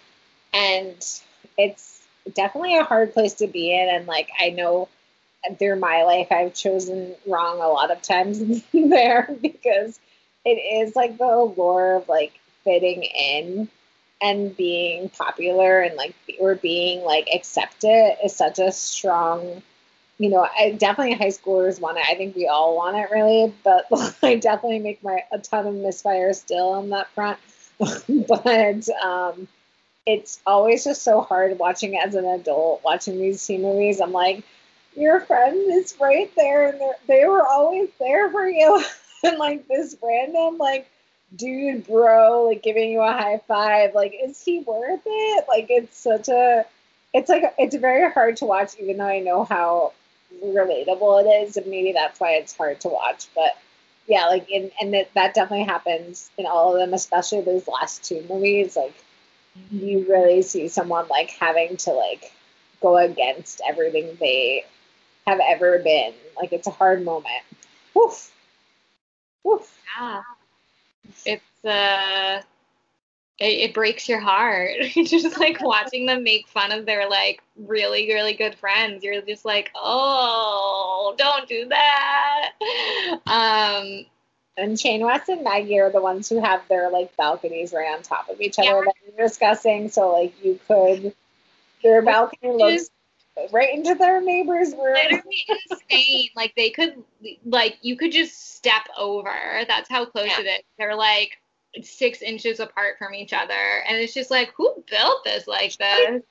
[0.53, 0.95] And
[1.57, 1.97] it's
[2.33, 4.87] definitely a hard place to be in and like i know
[5.57, 9.99] through my life i've chosen wrong a lot of times there because
[10.45, 12.33] it is like the allure of like
[12.63, 13.69] fitting in
[14.21, 19.61] and being popular and like or being like accepted is such a strong
[20.17, 22.05] you know i definitely high schoolers want it.
[22.09, 23.85] I think we all want it really but
[24.23, 27.39] i definitely make my a ton of misfires still on that front.
[28.27, 29.47] But um
[30.07, 33.99] it's always just so hard watching as an adult watching these teen movies.
[33.99, 34.43] I'm like
[34.95, 38.83] your friend is right there and they were always there for you.
[39.23, 40.87] And like this random like
[41.35, 43.93] dude, bro, like giving you a high five.
[43.93, 45.45] Like, is he worth it?
[45.47, 46.65] Like, it's such a,
[47.13, 49.93] it's like, it's very hard to watch, even though I know how
[50.43, 51.57] relatable it is.
[51.57, 53.27] And maybe that's why it's hard to watch.
[53.35, 53.57] But
[54.07, 58.03] yeah, like, in, and that, that definitely happens in all of them, especially those last
[58.03, 58.75] two movies.
[58.75, 58.95] Like,
[59.71, 60.11] you mm-hmm.
[60.11, 62.31] really see someone like having to like
[62.81, 64.63] go against everything they
[65.25, 66.13] have ever been.
[66.35, 67.43] Like, it's a hard moment.
[67.97, 68.31] Oof.
[69.45, 69.77] Oof.
[69.99, 70.21] Yeah.
[71.25, 72.41] It's uh
[73.39, 74.71] it, it breaks your heart.
[75.05, 79.03] just like watching them make fun of their like really, really good friends.
[79.03, 82.51] You're just like, oh, don't do that.
[83.27, 84.05] Um
[84.57, 88.01] And Shane West and Maggie are the ones who have their like balconies right on
[88.01, 88.81] top of each other Yeah.
[88.85, 89.89] that we were discussing.
[89.89, 91.13] So like you could
[91.83, 92.89] their balcony looks
[93.51, 94.93] right into their neighbor's room.
[94.93, 96.29] literally insane.
[96.35, 97.03] Like they could,
[97.45, 99.33] like you could just step over.
[99.67, 100.41] That's how close Yeah.
[100.41, 100.61] it is.
[100.77, 101.37] They're like
[101.81, 106.23] six inches apart from each other, and it's just like, who built this like this?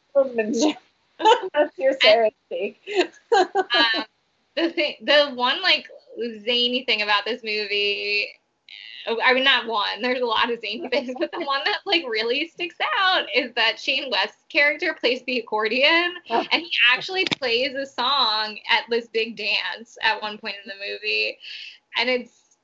[1.52, 2.80] That's your Sarah take.
[3.32, 4.04] um,
[4.56, 5.88] the thing, the one like
[6.44, 8.28] zany thing about this movie.
[9.08, 10.02] Oh, I mean, not one.
[10.02, 13.52] There's a lot of zany things, but the one that like really sticks out is
[13.54, 16.44] that Shane West's character plays the accordion, oh.
[16.50, 20.92] and he actually plays a song at this big dance at one point in the
[20.92, 21.38] movie,
[21.96, 22.56] and it's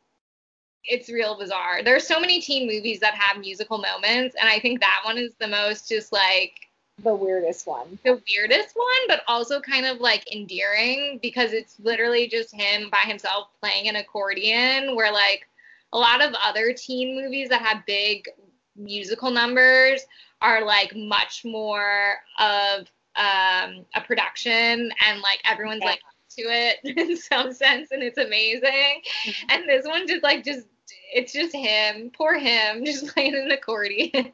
[0.84, 1.82] it's real bizarre.
[1.84, 5.32] There's so many teen movies that have musical moments, and I think that one is
[5.38, 6.68] the most just like
[7.02, 7.98] the weirdest one.
[8.04, 12.98] the weirdest one, but also kind of like endearing because it's literally just him by
[13.04, 14.94] himself playing an accordion.
[14.96, 15.46] Where like
[15.92, 18.28] a lot of other teen movies that have big
[18.76, 20.00] musical numbers
[20.40, 22.80] are like much more of
[23.16, 25.90] um, a production and like everyone's Yeah.
[25.90, 26.00] like
[26.36, 29.02] to it in some sense and it's amazing.
[29.24, 29.34] Mhm.
[29.50, 30.66] And this one just like just
[31.14, 34.32] it's just him, poor him, just playing an accordion.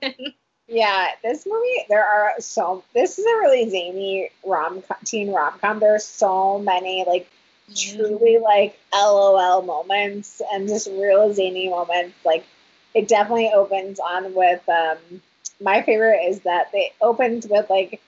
[0.69, 5.81] Yeah, this movie, there are so, this is a really zany rom teen rom com.
[5.81, 7.29] There's so many like
[7.75, 12.17] truly like LOL moments and just real zany moments.
[12.25, 12.45] Like
[12.95, 15.23] it definitely opens on with um
[15.61, 18.01] my favorite is that they opens with like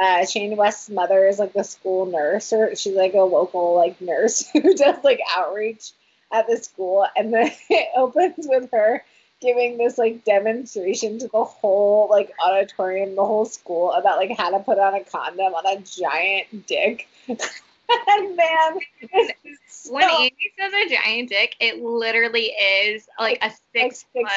[0.00, 4.00] uh Shane West's mother is like the school nurse or she's like a local like
[4.00, 5.92] nurse who does like outreach
[6.32, 9.02] at the school and then it opens with her
[9.40, 14.50] giving this like demonstration to the whole like auditorium, the whole school about like how
[14.50, 17.08] to put on a condom on a giant dick.
[17.88, 23.46] and man, it's when so- Andy says a giant dick, it literally is like a
[23.46, 24.30] like six six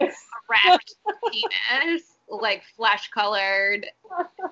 [0.00, 0.12] foot
[0.48, 0.94] erect
[1.32, 3.86] penis, like flesh colored.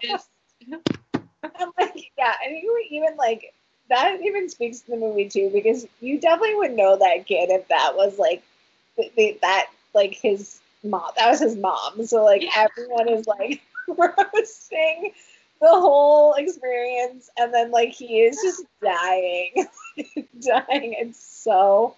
[0.01, 0.29] Just
[0.73, 3.53] I'm like, yeah, and you were even like
[3.91, 7.69] that even speaks to the movie too because you definitely would know that kid if
[7.69, 8.43] that was like
[8.97, 12.67] th- th- that like his mom that was his mom so like Yeah.
[12.79, 15.13] everyone is like roasting
[15.61, 19.53] the whole experience and then like he is just dying
[20.41, 21.95] dying it's so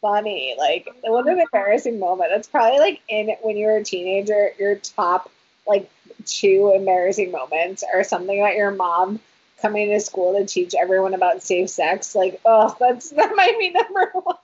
[0.00, 4.76] funny like what an embarrassing moment that's probably like in when you're a teenager your
[4.76, 5.30] top
[5.66, 5.90] like
[6.26, 9.20] two embarrassing moments or something about your mom
[9.64, 12.14] coming to school to teach everyone about safe sex.
[12.14, 14.36] Like, oh, that's that might be number one.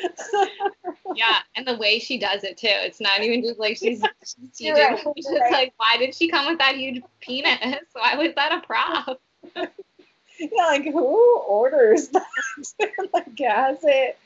[1.14, 2.68] yeah, and the way she does it too.
[2.68, 4.02] It's not even just like she's,
[4.56, 5.52] she's right, It's just right.
[5.52, 7.58] like, why did she come with that huge penis?
[7.92, 9.20] Why was that a prop?
[9.54, 12.26] yeah, like who orders that?
[13.12, 14.18] like has it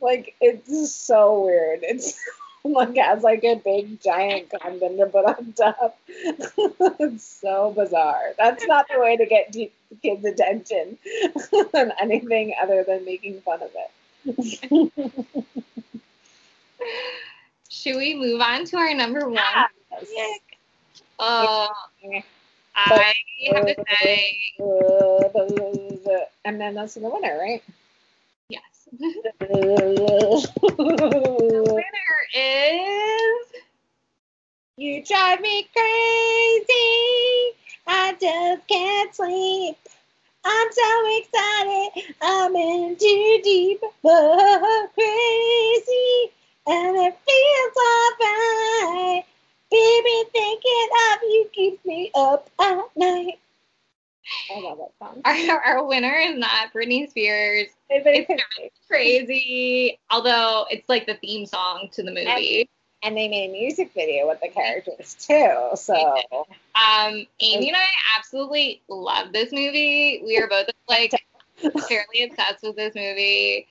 [0.00, 1.80] like it's so weird.
[1.82, 2.18] It's
[2.64, 5.98] like has like a big giant condom to put on top.
[6.08, 8.32] it's so bizarre.
[8.38, 9.54] That's not the way to get
[10.02, 10.98] kids' attention
[11.74, 13.90] on anything other than making fun of it.
[17.68, 19.42] Should we move on to our number one?
[20.10, 20.38] Yes.
[21.18, 21.66] Uh,
[22.76, 23.14] I
[23.52, 24.36] have to say,
[26.44, 27.62] and then that's the winner, right?
[28.48, 28.62] yes.
[28.92, 33.46] the The winner is
[34.76, 37.56] You drive me crazy.
[37.86, 39.76] I just can't sleep.
[40.44, 42.14] I'm so excited.
[42.20, 46.32] I'm in too deep, but oh, crazy.
[46.66, 47.76] And it feels
[49.00, 49.24] alright.
[49.70, 53.38] Baby, thinking of you keeps me up at night.
[54.54, 55.50] I love that song.
[55.50, 57.68] our, our winner is not Britney Spears.
[57.88, 62.60] It's Crazy, although it's like the theme song to the movie.
[62.60, 62.68] and
[63.02, 65.70] they made a music video with the characters too.
[65.76, 65.94] So
[66.74, 67.86] Um, Amy and I
[68.16, 70.22] absolutely love this movie.
[70.24, 71.12] We are both like
[71.88, 73.66] fairly obsessed with this movie.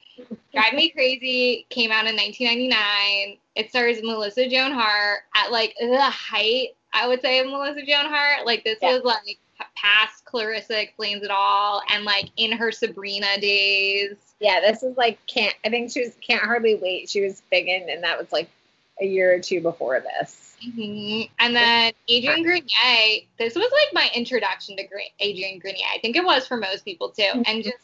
[0.54, 3.38] Drive Me Crazy came out in 1999.
[3.56, 8.06] It stars Melissa Joan Hart at like the height, I would say, of Melissa Joan
[8.06, 8.46] Hart.
[8.46, 8.94] Like this Yeah.
[8.96, 9.40] was like
[9.76, 14.16] past Clarissa Explains It All and like in her Sabrina days.
[14.40, 15.56] yeah, this is like can't.
[15.66, 17.10] I think she was can't hardly wait.
[17.10, 18.50] She was big in, and that was like
[19.02, 20.56] a year or two before this.
[20.64, 24.84] hmm And then Adrian Grenier, this was like my introduction to
[25.20, 25.86] Adrian Grenier.
[25.94, 27.44] I think it was for most people too.
[27.46, 27.78] And just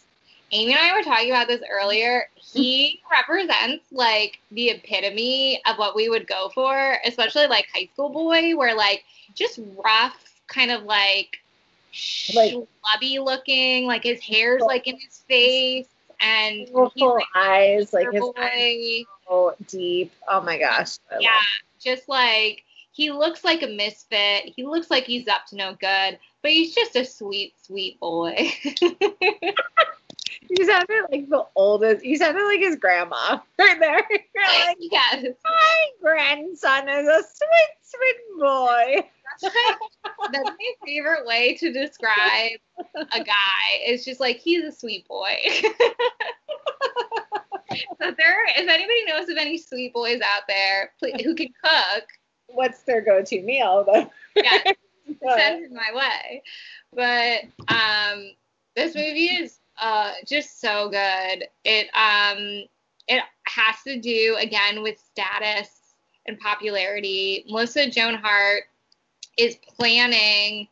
[0.52, 2.30] Amy and I were talking about this earlier.
[2.36, 8.10] He represents like the epitome of what we would go for, especially like high school
[8.10, 9.04] boy, where like
[9.34, 11.40] just rough, kind of like
[12.34, 15.88] Like- schlubby looking, like his hair's like in his face,
[16.22, 16.70] and he's
[17.02, 18.32] like eyes, like his boy.
[18.38, 20.12] eyes so deep.
[20.28, 20.98] Oh my gosh.
[21.12, 21.40] I Yeah,
[21.80, 24.54] just like he looks like a misfit.
[24.56, 28.52] He looks like he's up to no good, but he's just a sweet, sweet boy.
[30.50, 32.06] You sounded like the oldest.
[32.06, 34.02] You sounded like his grandma right there.
[34.10, 35.26] You're like, yes.
[35.44, 39.10] my grandson is a sweet, sweet boy.
[40.32, 42.60] That's my favorite way to describe
[42.96, 43.80] a guy.
[43.82, 45.36] It's just like he's a sweet boy.
[47.72, 52.04] so there, if anybody knows of any sweet boys out there pl- who can cook,
[52.48, 54.10] What's their go-to meal though?
[54.36, 54.58] yeah,
[55.36, 56.42] send it my way.
[56.94, 57.42] But
[57.74, 58.32] um,
[58.76, 61.46] this movie is uh, just so good.
[61.66, 62.64] It um,
[63.08, 65.70] it has to do again with status
[66.26, 67.46] and popularity.
[67.48, 68.64] Melissa Joan Hart
[69.38, 70.68] is planning.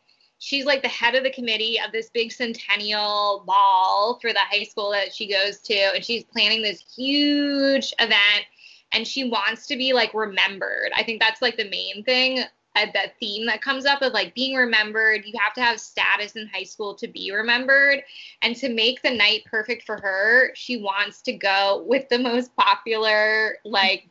[0.45, 4.61] She's like the head of the committee of this big centennial ball for the high
[4.61, 8.45] school that she goes to, and she's planning this huge event.
[8.91, 10.91] And she wants to be like remembered.
[10.95, 12.43] I think that's like the main thing
[12.75, 15.23] uh, that theme that comes up of like being remembered.
[15.25, 18.03] You have to have status in high school to be remembered.
[18.43, 22.55] And to make the night perfect for her, she wants to go with the most
[22.55, 24.07] popular, like,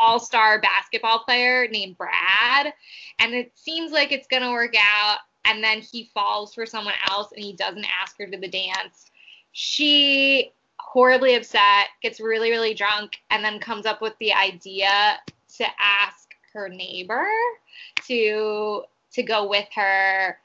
[0.00, 2.72] all star basketball player named Brad.
[3.20, 5.18] And it seems like it's to work out.
[5.48, 9.10] And then he falls for someone else and he doesn't ask her to the dance.
[9.52, 15.18] She horribly upset, gets really, really drunk, and then comes up with the idea
[15.56, 17.26] to ask her neighbor
[18.06, 18.82] to
[19.12, 20.38] to go with her.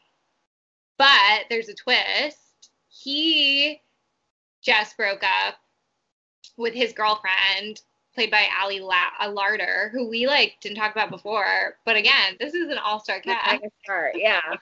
[0.98, 2.72] But there's a twist.
[2.90, 3.82] He
[4.62, 5.56] just broke up
[6.58, 7.82] with his girlfriend,
[8.16, 11.78] played by Ali La- uh, Larter, who we like didn't talk about before.
[11.86, 13.62] But again, this is an all-star cast
[14.16, 14.56] Yeah.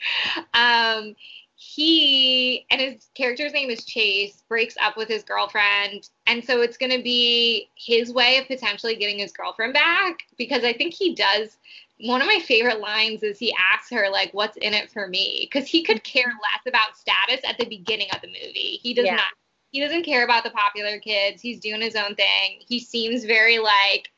[0.54, 1.14] um,
[1.60, 6.76] he and his character's name is Chase breaks up with his girlfriend, and so it's
[6.76, 11.14] going to be his way of potentially getting his girlfriend back because I think he
[11.14, 11.56] does.
[12.02, 15.48] One of my favorite lines is he asks her like, "What's in it for me?"
[15.50, 18.78] Because he could care less about status at the beginning of the movie.
[18.80, 19.16] He does Yeah.
[19.16, 19.32] not.
[19.72, 21.42] He doesn't care about the popular kids.
[21.42, 22.62] He's doing his own thing.
[22.68, 24.08] He seems very like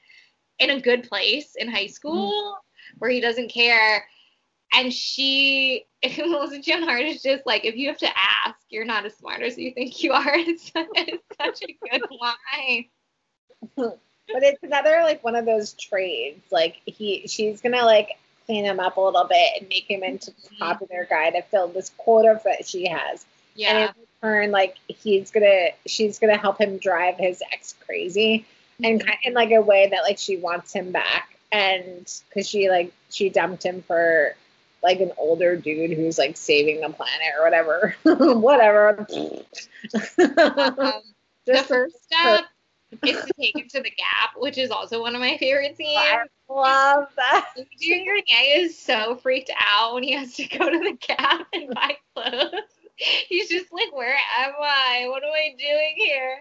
[0.58, 2.58] in a good place in high school
[2.98, 4.06] where he doesn't care
[4.72, 5.86] and she
[6.18, 9.42] Melissa Joan Hart is just like, if you have to ask, you're not as smart
[9.42, 10.24] as you think you are.
[10.34, 12.86] It's, it's such a good line.
[13.76, 16.40] But it's another like one of those trades.
[16.52, 18.10] Like he, she's gonna like
[18.46, 20.58] clean him up a little bit and make him into this Mhm.
[20.58, 23.26] popular guy to fill this quota that she has.
[23.54, 23.76] Yeah.
[23.76, 28.46] And in return, like he's gonna, she's gonna help him drive his ex crazy,
[28.82, 32.70] and kind in like a way that like she wants him back, and because she
[32.70, 34.34] like she dumped him for
[34.82, 37.96] like an older dude who's like saving the planet or whatever,
[38.38, 39.00] whatever.
[39.00, 39.42] Um,
[41.46, 42.44] the first step
[43.04, 45.96] is to take him to the Gap, which is also one of my favorite scenes.
[45.96, 47.50] I love that.
[47.56, 51.74] Adrian Grenier is so freaked out when he has to go to the Gap and
[51.74, 52.50] buy clothes.
[52.96, 55.06] He's just like, where am I?
[55.08, 56.38] What am I doing here?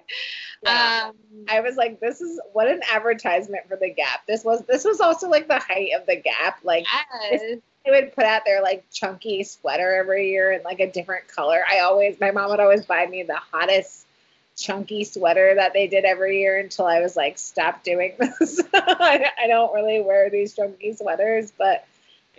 [0.64, 1.10] Yeah.
[1.10, 4.28] Um, I was like, this is what an advertisement for the Gap.
[4.28, 6.60] This was this was also like the height of the Gap.
[6.64, 6.86] Like
[7.32, 7.60] yes.
[7.86, 11.64] They would put out their like chunky sweater every year in like a different color.
[11.70, 14.06] I always my mom would always buy me the hottest
[14.58, 18.62] chunky sweater that they did every year until I was like, stop doing this.
[18.74, 21.86] I, I don't really wear these chunky sweaters, but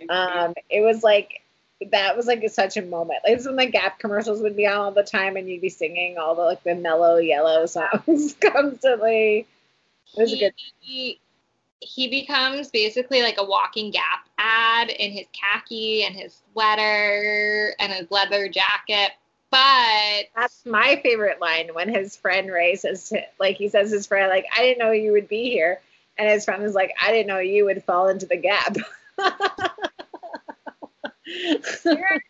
[0.09, 1.41] um, it was like
[1.89, 3.19] that was like such a moment.
[3.27, 5.69] Like is when the Gap commercials would be on all the time, and you'd be
[5.69, 9.47] singing all the like the mellow yellow songs constantly.
[10.15, 10.53] It was a good.
[10.79, 11.19] he,
[11.81, 17.91] he becomes basically like a walking Gap ad in his khaki and his sweater and
[17.91, 19.11] his leather jacket.
[19.49, 24.07] But That's my favorite line when his friend Ray says, to, like, he says his
[24.07, 25.81] friend, like, I didn't know you would be here.
[26.17, 28.77] And his friend is like, I didn't know you would fall into the gap.
[31.83, 32.21] there,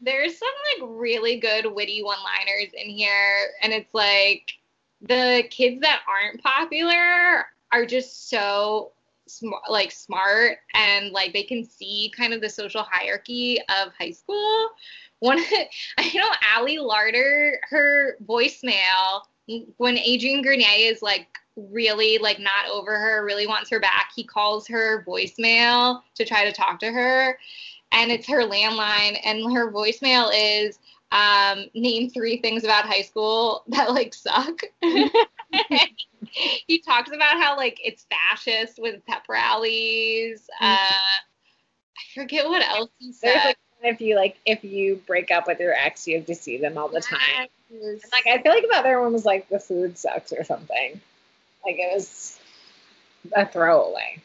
[0.00, 0.48] there's some
[0.80, 4.52] like really good witty one-liners in here, and it's like
[5.00, 8.92] the kids that aren't popular are just so
[9.26, 14.10] smart, like smart, and like they can see kind of the social hierarchy of high
[14.10, 14.70] school.
[15.20, 15.38] One,
[15.98, 19.22] I know Ali Larter, her voicemail
[19.76, 24.10] when Adrian Grenier is like really like not over her, really wants her back.
[24.14, 27.38] He calls her voicemail to try to talk to her,
[27.92, 30.78] and it's her landline, and her voicemail is,
[31.12, 34.62] um, name three things about high school that like suck.
[36.22, 40.48] he talks about how like it's fascist with pep rallies.
[40.60, 43.34] Uh, I forget what else he said.
[43.34, 46.34] There's like if you like if you break up with your ex, you have to
[46.34, 47.48] see them all the time.
[47.70, 51.00] And, like I feel like the other one was like the food sucks or something.
[51.64, 52.38] Like it was
[53.34, 54.20] a throwaway.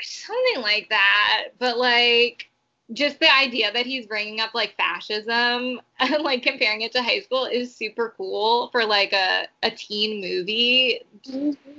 [0.00, 2.48] Something like that, but like
[2.92, 7.20] just the idea that he's bringing up like fascism and like comparing it to high
[7.20, 11.02] school is super cool for like a, a teen movie.
[11.26, 11.70] Mm-hmm.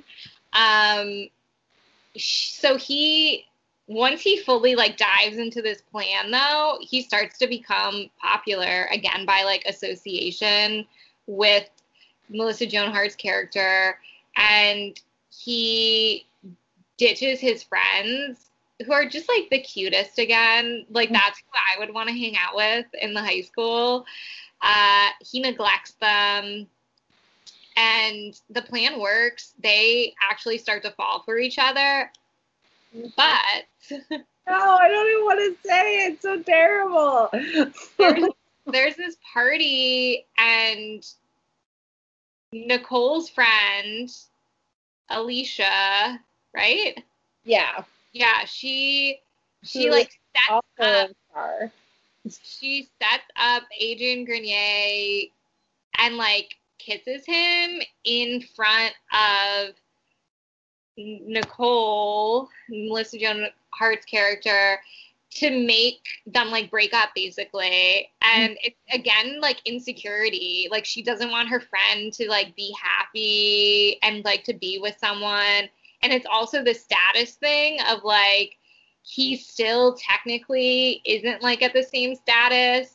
[0.54, 1.30] Um,
[2.18, 3.46] so he
[3.88, 9.26] once he fully like dives into this plan though, he starts to become popular again
[9.26, 10.86] by like association
[11.26, 11.68] with
[12.30, 13.98] Melissa Joan Hart's character
[14.36, 15.00] and
[15.32, 16.28] he
[16.98, 18.49] ditches his friends
[18.86, 20.86] who are just like the cutest again.
[20.90, 24.06] Like that's who I would want to hang out with in the high school.
[24.62, 26.68] Uh, he neglects them.
[27.76, 29.54] And the plan works.
[29.62, 32.12] They actually start to fall for each other.
[33.16, 33.66] But
[34.12, 34.18] no,
[34.48, 36.14] I don't even want to say it.
[36.14, 37.30] It's so terrible.
[37.98, 38.24] there's,
[38.66, 41.06] there's this party and
[42.52, 44.10] Nicole's friend,
[45.10, 46.20] Alicia,
[46.54, 47.02] right?
[47.46, 47.84] Yeah.
[48.14, 49.20] Yeah, she
[49.64, 51.72] she like sets up
[52.44, 55.30] she sets up Adrian Grenier
[55.98, 59.76] and like kisses him in front of
[60.98, 64.82] Nicole, Melissa Joan Hart's character,
[65.32, 68.10] to make them like break up basically.
[68.22, 70.68] And it's again like insecurity.
[70.72, 74.98] Like she doesn't want her friend to like be happy and like to be with
[75.00, 75.70] someone
[76.02, 78.58] and it's also the status thing of like
[79.04, 82.94] he still technically isn't like at the same status.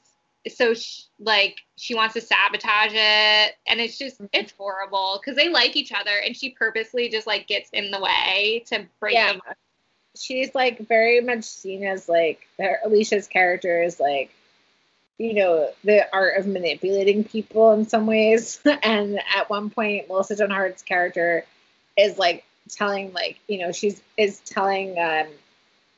[0.49, 3.55] So she, like she wants to sabotage it.
[3.67, 4.27] And it's just mm-hmm.
[4.33, 8.01] it's horrible because they like each other and she purposely just like gets in the
[8.01, 9.33] way to break yeah.
[9.33, 9.57] them up.
[10.17, 12.47] She's like very much seen as like
[12.85, 14.31] alicia's character is like
[15.19, 18.61] you know the art of manipulating people in some ways.
[18.83, 21.45] And at one point melissa joan hart's character
[21.97, 25.27] is like telling like you know she's is telling um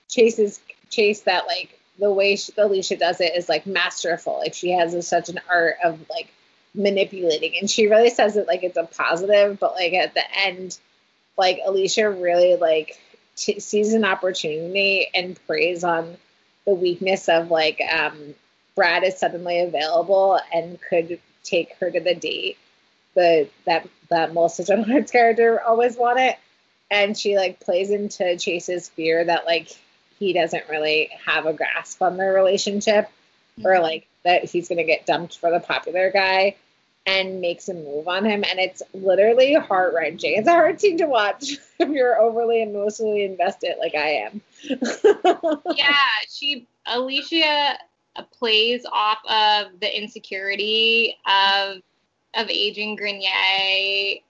[0.08, 0.60] chase's
[0.90, 4.38] chase that like the way she, alicia does it is like masterful.
[4.38, 6.32] Like she has a, such an art of like
[6.74, 7.54] manipulating.
[7.58, 10.78] And she really says it like it's a positive but like at the end
[11.38, 13.00] like alicia really like
[13.36, 16.16] t- sees an opportunity and preys on
[16.66, 18.34] the weakness of like um
[18.74, 22.58] brad is suddenly available and could take her to the date.
[23.14, 26.36] But that that Melissa Joan Hart's character always wanted
[26.90, 29.76] and she like plays into Chase's fear that like
[30.18, 33.10] he doesn't really have a grasp on their relationship
[33.58, 33.66] mm-hmm.
[33.66, 36.56] or like that he's gonna get dumped for the popular guy
[37.06, 40.34] and makes a move on him and it's literally heart wrenching.
[40.36, 44.40] It's a hard scene to watch if you're overly emotionally invested like I am.
[45.74, 45.94] yeah,
[46.28, 47.78] she Alicia
[48.32, 51.82] plays off of the insecurity of
[52.34, 54.20] of Adrian Grenier.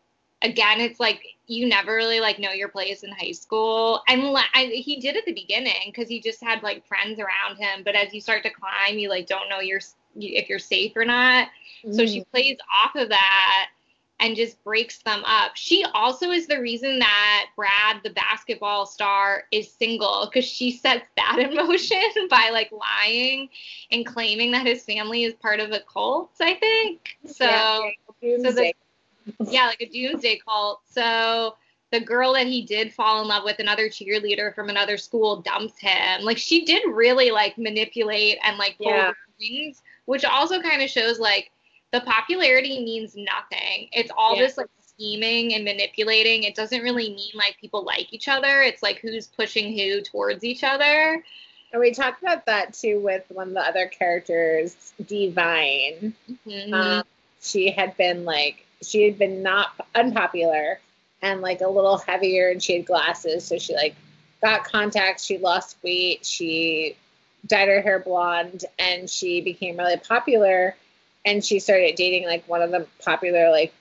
[0.42, 4.66] Again, it's like you never really like know your place in high school and I,
[4.66, 8.12] he did at the beginning because he just had like friends around him but as
[8.12, 9.80] you start to climb you like don't know your
[10.16, 11.48] if you're safe or not
[11.84, 11.94] mm.
[11.94, 12.30] so she mm.
[12.30, 13.68] plays off of that
[14.18, 19.44] and just breaks them up she also is the reason that brad the basketball star
[19.52, 23.48] is single because she sets that in motion by like lying
[23.92, 27.44] and claiming that his family is part of a cult i think so
[28.20, 28.72] yeah, so the,
[29.48, 30.80] yeah, like a doomsday cult.
[30.88, 31.54] So
[31.92, 35.78] the girl that he did fall in love with, another cheerleader from another school, dumps
[35.78, 36.22] him.
[36.22, 39.12] Like she did really like manipulate and like pull yeah.
[39.38, 41.50] things, which also kind of shows like
[41.92, 43.88] the popularity means nothing.
[43.92, 44.42] It's all yeah.
[44.42, 46.42] just like scheming and manipulating.
[46.42, 48.62] It doesn't really mean like people like each other.
[48.62, 51.24] It's like who's pushing who towards each other.
[51.72, 56.14] And we talked about that too with one of the other characters, Divine.
[56.46, 56.74] Mm-hmm.
[56.74, 57.04] Um,
[57.40, 60.80] she had been like she had been not unpopular
[61.22, 63.44] and like a little heavier and she had glasses.
[63.44, 63.94] So she like
[64.42, 66.94] got contacts she lost weight she
[67.46, 70.74] dyed her hair blonde and she became really popular.
[71.24, 73.72] And she started dating like one of the popular like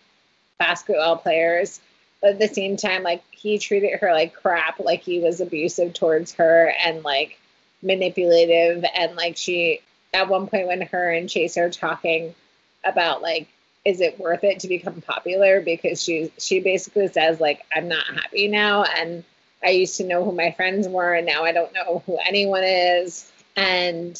[0.57, 1.79] basketball players.
[2.21, 5.93] But at the same time like he treated her like crap like he was abusive
[5.93, 7.39] towards her and like
[7.81, 8.83] manipulative.
[8.95, 9.81] And like she
[10.13, 12.33] at one point when her and chase are talking
[12.83, 13.47] about like
[13.85, 15.61] is it worth it to become popular?
[15.61, 19.23] Because she she basically says like I'm not happy now and
[19.63, 22.63] I used to know who my friends were and now I don't know who anyone
[22.63, 23.31] is.
[23.55, 24.19] And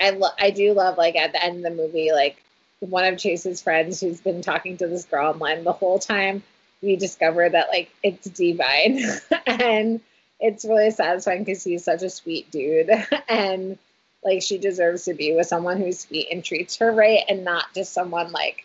[0.00, 2.42] I lo- I do love like at the end of the movie, like
[2.80, 6.42] one of Chase's friends who's been talking to this girl online the whole time.
[6.82, 9.02] We discover that like it's divine,
[9.46, 10.00] and
[10.38, 12.90] it's really satisfying because he's such a sweet dude,
[13.28, 13.78] and
[14.24, 17.66] like she deserves to be with someone who's sweet and treats her right, and not
[17.74, 18.64] just someone like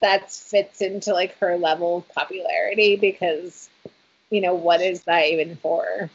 [0.00, 3.68] that fits into like her level of popularity because
[4.30, 6.10] you know what is that even for?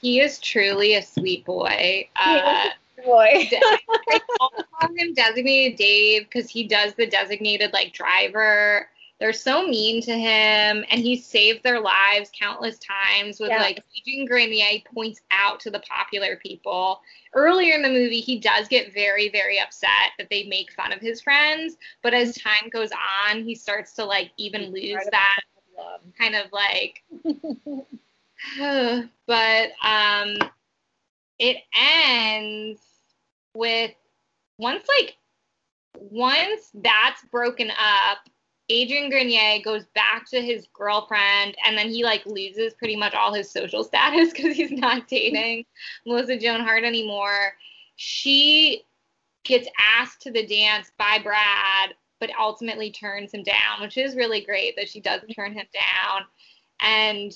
[0.00, 2.08] He is truly a sweet boy.
[2.14, 2.68] Uh,
[3.04, 3.48] Boy.
[4.10, 4.50] I call
[4.96, 8.88] him designated Dave because he does the designated like driver.
[9.20, 13.62] They're so mean to him, and he saved their lives countless times with Yeah.
[13.62, 17.02] like Adrian Grenier points out to the popular people.
[17.34, 21.00] Earlier in the movie, he does get very, very upset that they make fun of
[21.00, 25.40] his friends, but as time goes on, he starts to like even lose that
[26.18, 27.04] kind of like
[29.26, 30.36] but um
[31.38, 32.80] it ends
[33.54, 33.92] with
[34.58, 35.16] once like
[35.94, 38.18] once that's broken up
[38.70, 43.32] adrian grenier goes back to his girlfriend and then he like loses pretty much all
[43.32, 45.64] his social status because he's not dating
[46.06, 47.52] melissa joan hart anymore.
[48.00, 48.84] She
[49.44, 54.40] gets asked to the dance by brad but ultimately turns him down which is really
[54.40, 56.22] great that she does turn him down.
[56.80, 57.32] And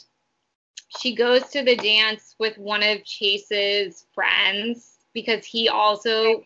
[0.99, 6.45] she goes to the dance with one of Chase's friends because he also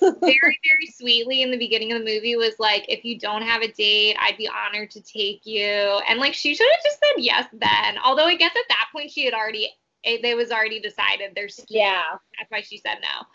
[0.00, 3.62] very very sweetly in the beginning of the movie was like if you don't have
[3.62, 6.00] a date I'd be honored to take you.
[6.08, 7.98] And like she should have just said yes then.
[8.04, 9.66] Although I guess at that point she had already
[10.04, 12.02] eh, it, it was already decided there's yeah.
[12.38, 13.26] that's why she said no.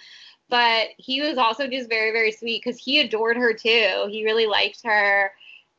[0.49, 4.07] But he was also just very very sweet because he adored her too.
[4.09, 5.31] He really liked her.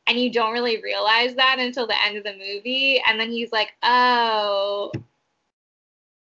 [0.09, 3.01] And you don't really realize that until the end of the movie.
[3.05, 4.91] And then he's like oh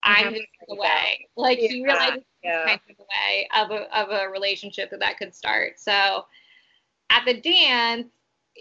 [0.08, 2.66] i'm just in the way like he Yeah, realizes yeah.
[2.66, 6.26] kind of the way of a, of a relationship that that could start so
[7.10, 8.08] at the dance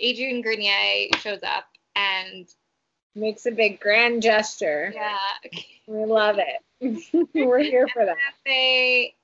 [0.00, 2.46] adrian grenier shows up and
[3.18, 4.92] Makes a big grand gesture.
[4.94, 5.16] yeah
[5.88, 7.28] We love it.
[7.34, 8.16] We're here for that.
[8.44, 9.14] they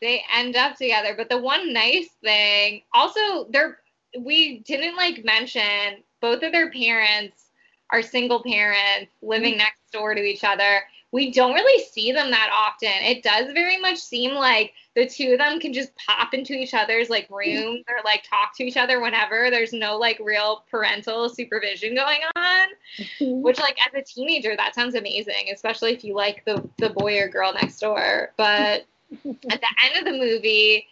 [0.00, 3.78] they end up together but the one nice thing also they're
[4.20, 7.46] we didn't like mention both of their parents
[7.90, 9.58] are single parents living mm-hmm.
[9.58, 10.82] next door to each other
[11.12, 12.88] we don't really see them that often.
[12.88, 16.72] It does very much seem like the two of them can just pop into each
[16.72, 17.34] other's like hmm.
[17.34, 22.20] rooms or like talk to each other whenever there's no like real parental supervision going
[22.36, 22.66] on
[22.98, 23.42] mm-hmm.
[23.42, 27.18] which like as a teenager that sounds amazing especially if you like the the boy
[27.20, 28.32] or girl next door.
[28.36, 30.86] But at the end of the movie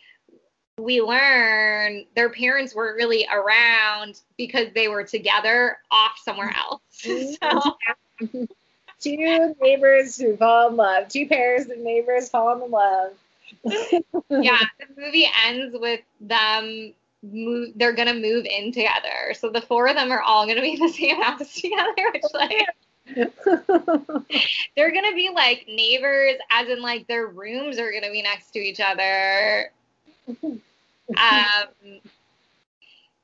[0.78, 6.80] we learn their parents weren't really around because they were together off somewhere else.
[7.00, 7.32] Mm-hmm.
[7.40, 8.44] So mm-hmm.
[9.00, 11.08] Two neighbors who fall in love.
[11.08, 13.12] Two pairs of neighbors falling in love.
[14.30, 16.92] yeah the movie ends with them
[17.22, 20.72] move they're gonna move in together so the four of them are all gonna be
[20.72, 22.66] in the same house together which like
[24.76, 28.58] they're gonna be like neighbors as in like their rooms are gonna be next to
[28.58, 29.70] each other
[30.42, 30.58] um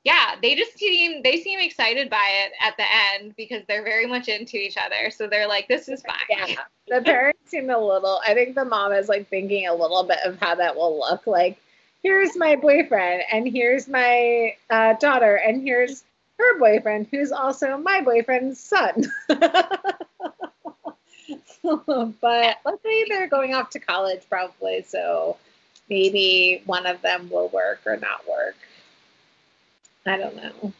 [0.06, 4.06] yeah they just seem they seem excited by it at the end because they're very
[4.06, 6.56] much into each other so they're like this is fine yeah.
[6.88, 10.18] The parents seem a little I think the mom is like thinking a little bit
[10.24, 11.26] of how that will look.
[11.26, 11.58] Like,
[12.02, 16.04] here's my boyfriend and here's my uh, daughter and here's
[16.38, 19.06] her boyfriend who's also my boyfriend's son.
[19.28, 19.82] but
[22.64, 25.36] luckily they're going off to college probably, so
[25.90, 28.54] maybe one of them will work or not work.
[30.06, 30.72] I don't know.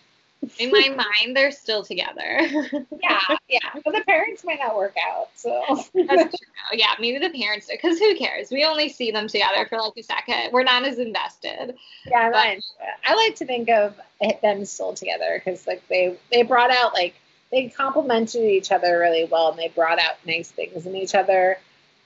[0.58, 2.38] in my mind they're still together
[3.02, 3.58] Yeah, yeah.
[3.84, 5.62] But the parents might not work out, so
[5.94, 6.48] That's true.
[6.72, 8.50] Yeah, maybe the parents, because who cares?
[8.50, 10.52] We only see them together for like a second.
[10.52, 11.74] We're not as invested.
[12.06, 12.56] Yeah, But- not.
[13.04, 13.94] I like to think of
[14.42, 17.14] them still together because like they they brought out like
[17.50, 21.58] they complemented each other really well and they brought out nice things in each other.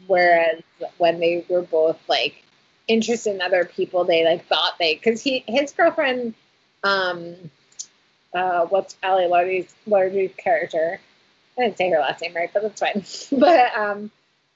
[0.07, 0.63] Whereas
[0.99, 2.43] when they were both like
[2.89, 6.35] interested in other people, they like thought they because he his girlfriend,
[6.82, 7.35] um,
[8.35, 11.01] uh, what's Ali Lardy's Lardy's character?
[11.59, 13.39] I didn't say her last name right, but that's fine.
[13.40, 14.11] but um,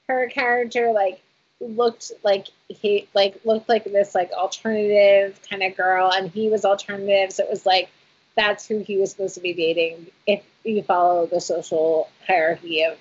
[0.07, 1.21] her character like
[1.59, 6.65] looked like he like looked like this like alternative kind of girl and he was
[6.65, 7.89] alternative so it was like
[8.35, 12.97] that's who he was supposed to be dating if you follow the social hierarchy of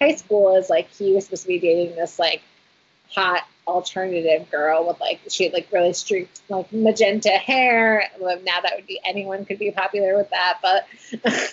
[0.00, 2.42] high school is like he was supposed to be dating this like
[3.10, 8.60] hot alternative girl with like she had like really streaked like magenta hair well, now
[8.60, 10.86] that would be anyone could be popular with that but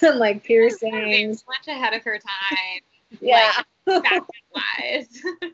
[0.15, 2.81] like piercings Much ahead of her time.
[3.19, 3.51] Yeah.
[3.85, 4.23] Like,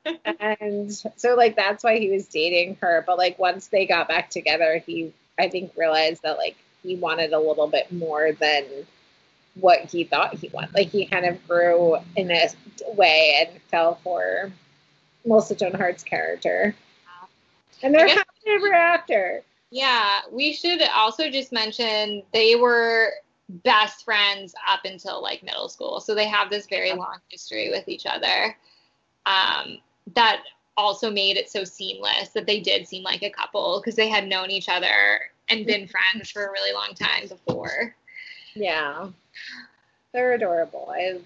[0.39, 3.03] and so like that's why he was dating her.
[3.05, 7.33] But like once they got back together, he I think realized that like he wanted
[7.33, 8.63] a little bit more than
[9.55, 10.73] what he thought he wanted.
[10.73, 12.49] Like he kind of grew in a
[12.93, 14.51] way and fell for
[15.27, 16.73] Melissa Joan Hart's character.
[17.83, 19.43] And they're guess- happy ever after.
[19.69, 23.11] Yeah, we should also just mention they were
[23.49, 25.99] best friends up until like middle school.
[25.99, 28.57] So they have this very long history with each other.
[29.25, 29.79] Um,
[30.15, 30.43] that
[30.77, 34.27] also made it so seamless that they did seem like a couple because they had
[34.27, 37.93] known each other and been friends for a really long time before.
[38.55, 39.09] Yeah.
[40.13, 40.89] They're adorable.
[40.91, 41.19] I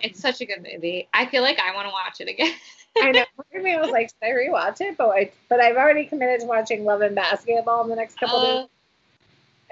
[0.00, 1.08] It's such a good movie.
[1.12, 2.54] I feel like I want to watch it again.
[2.98, 3.24] I know.
[3.36, 4.96] Part of me was like, should I rewatch it?
[4.96, 8.38] But I, but I've already committed to watching Love and Basketball in the next couple
[8.38, 8.68] Uh, days.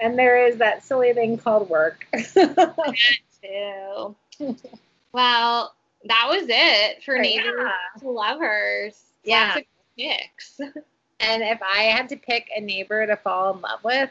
[0.01, 2.07] And there is that silly thing called work.
[3.43, 4.15] too.
[5.11, 5.75] Well,
[6.05, 7.21] that was it for Yeah.
[7.21, 8.97] Neighbors to Lovers.
[9.25, 9.57] Yeah.
[9.97, 10.57] Picks.
[11.19, 14.09] and if I had to pick a neighbor to fall in love with,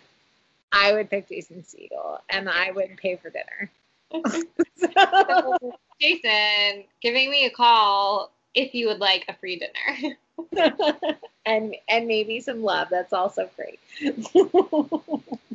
[0.73, 3.71] I would pick Jason Segel, and I would pay for dinner.
[6.01, 10.17] Jason, giving me a call if you would like a free dinner.
[11.47, 12.89] and and maybe some love.
[12.91, 13.81] That's also great.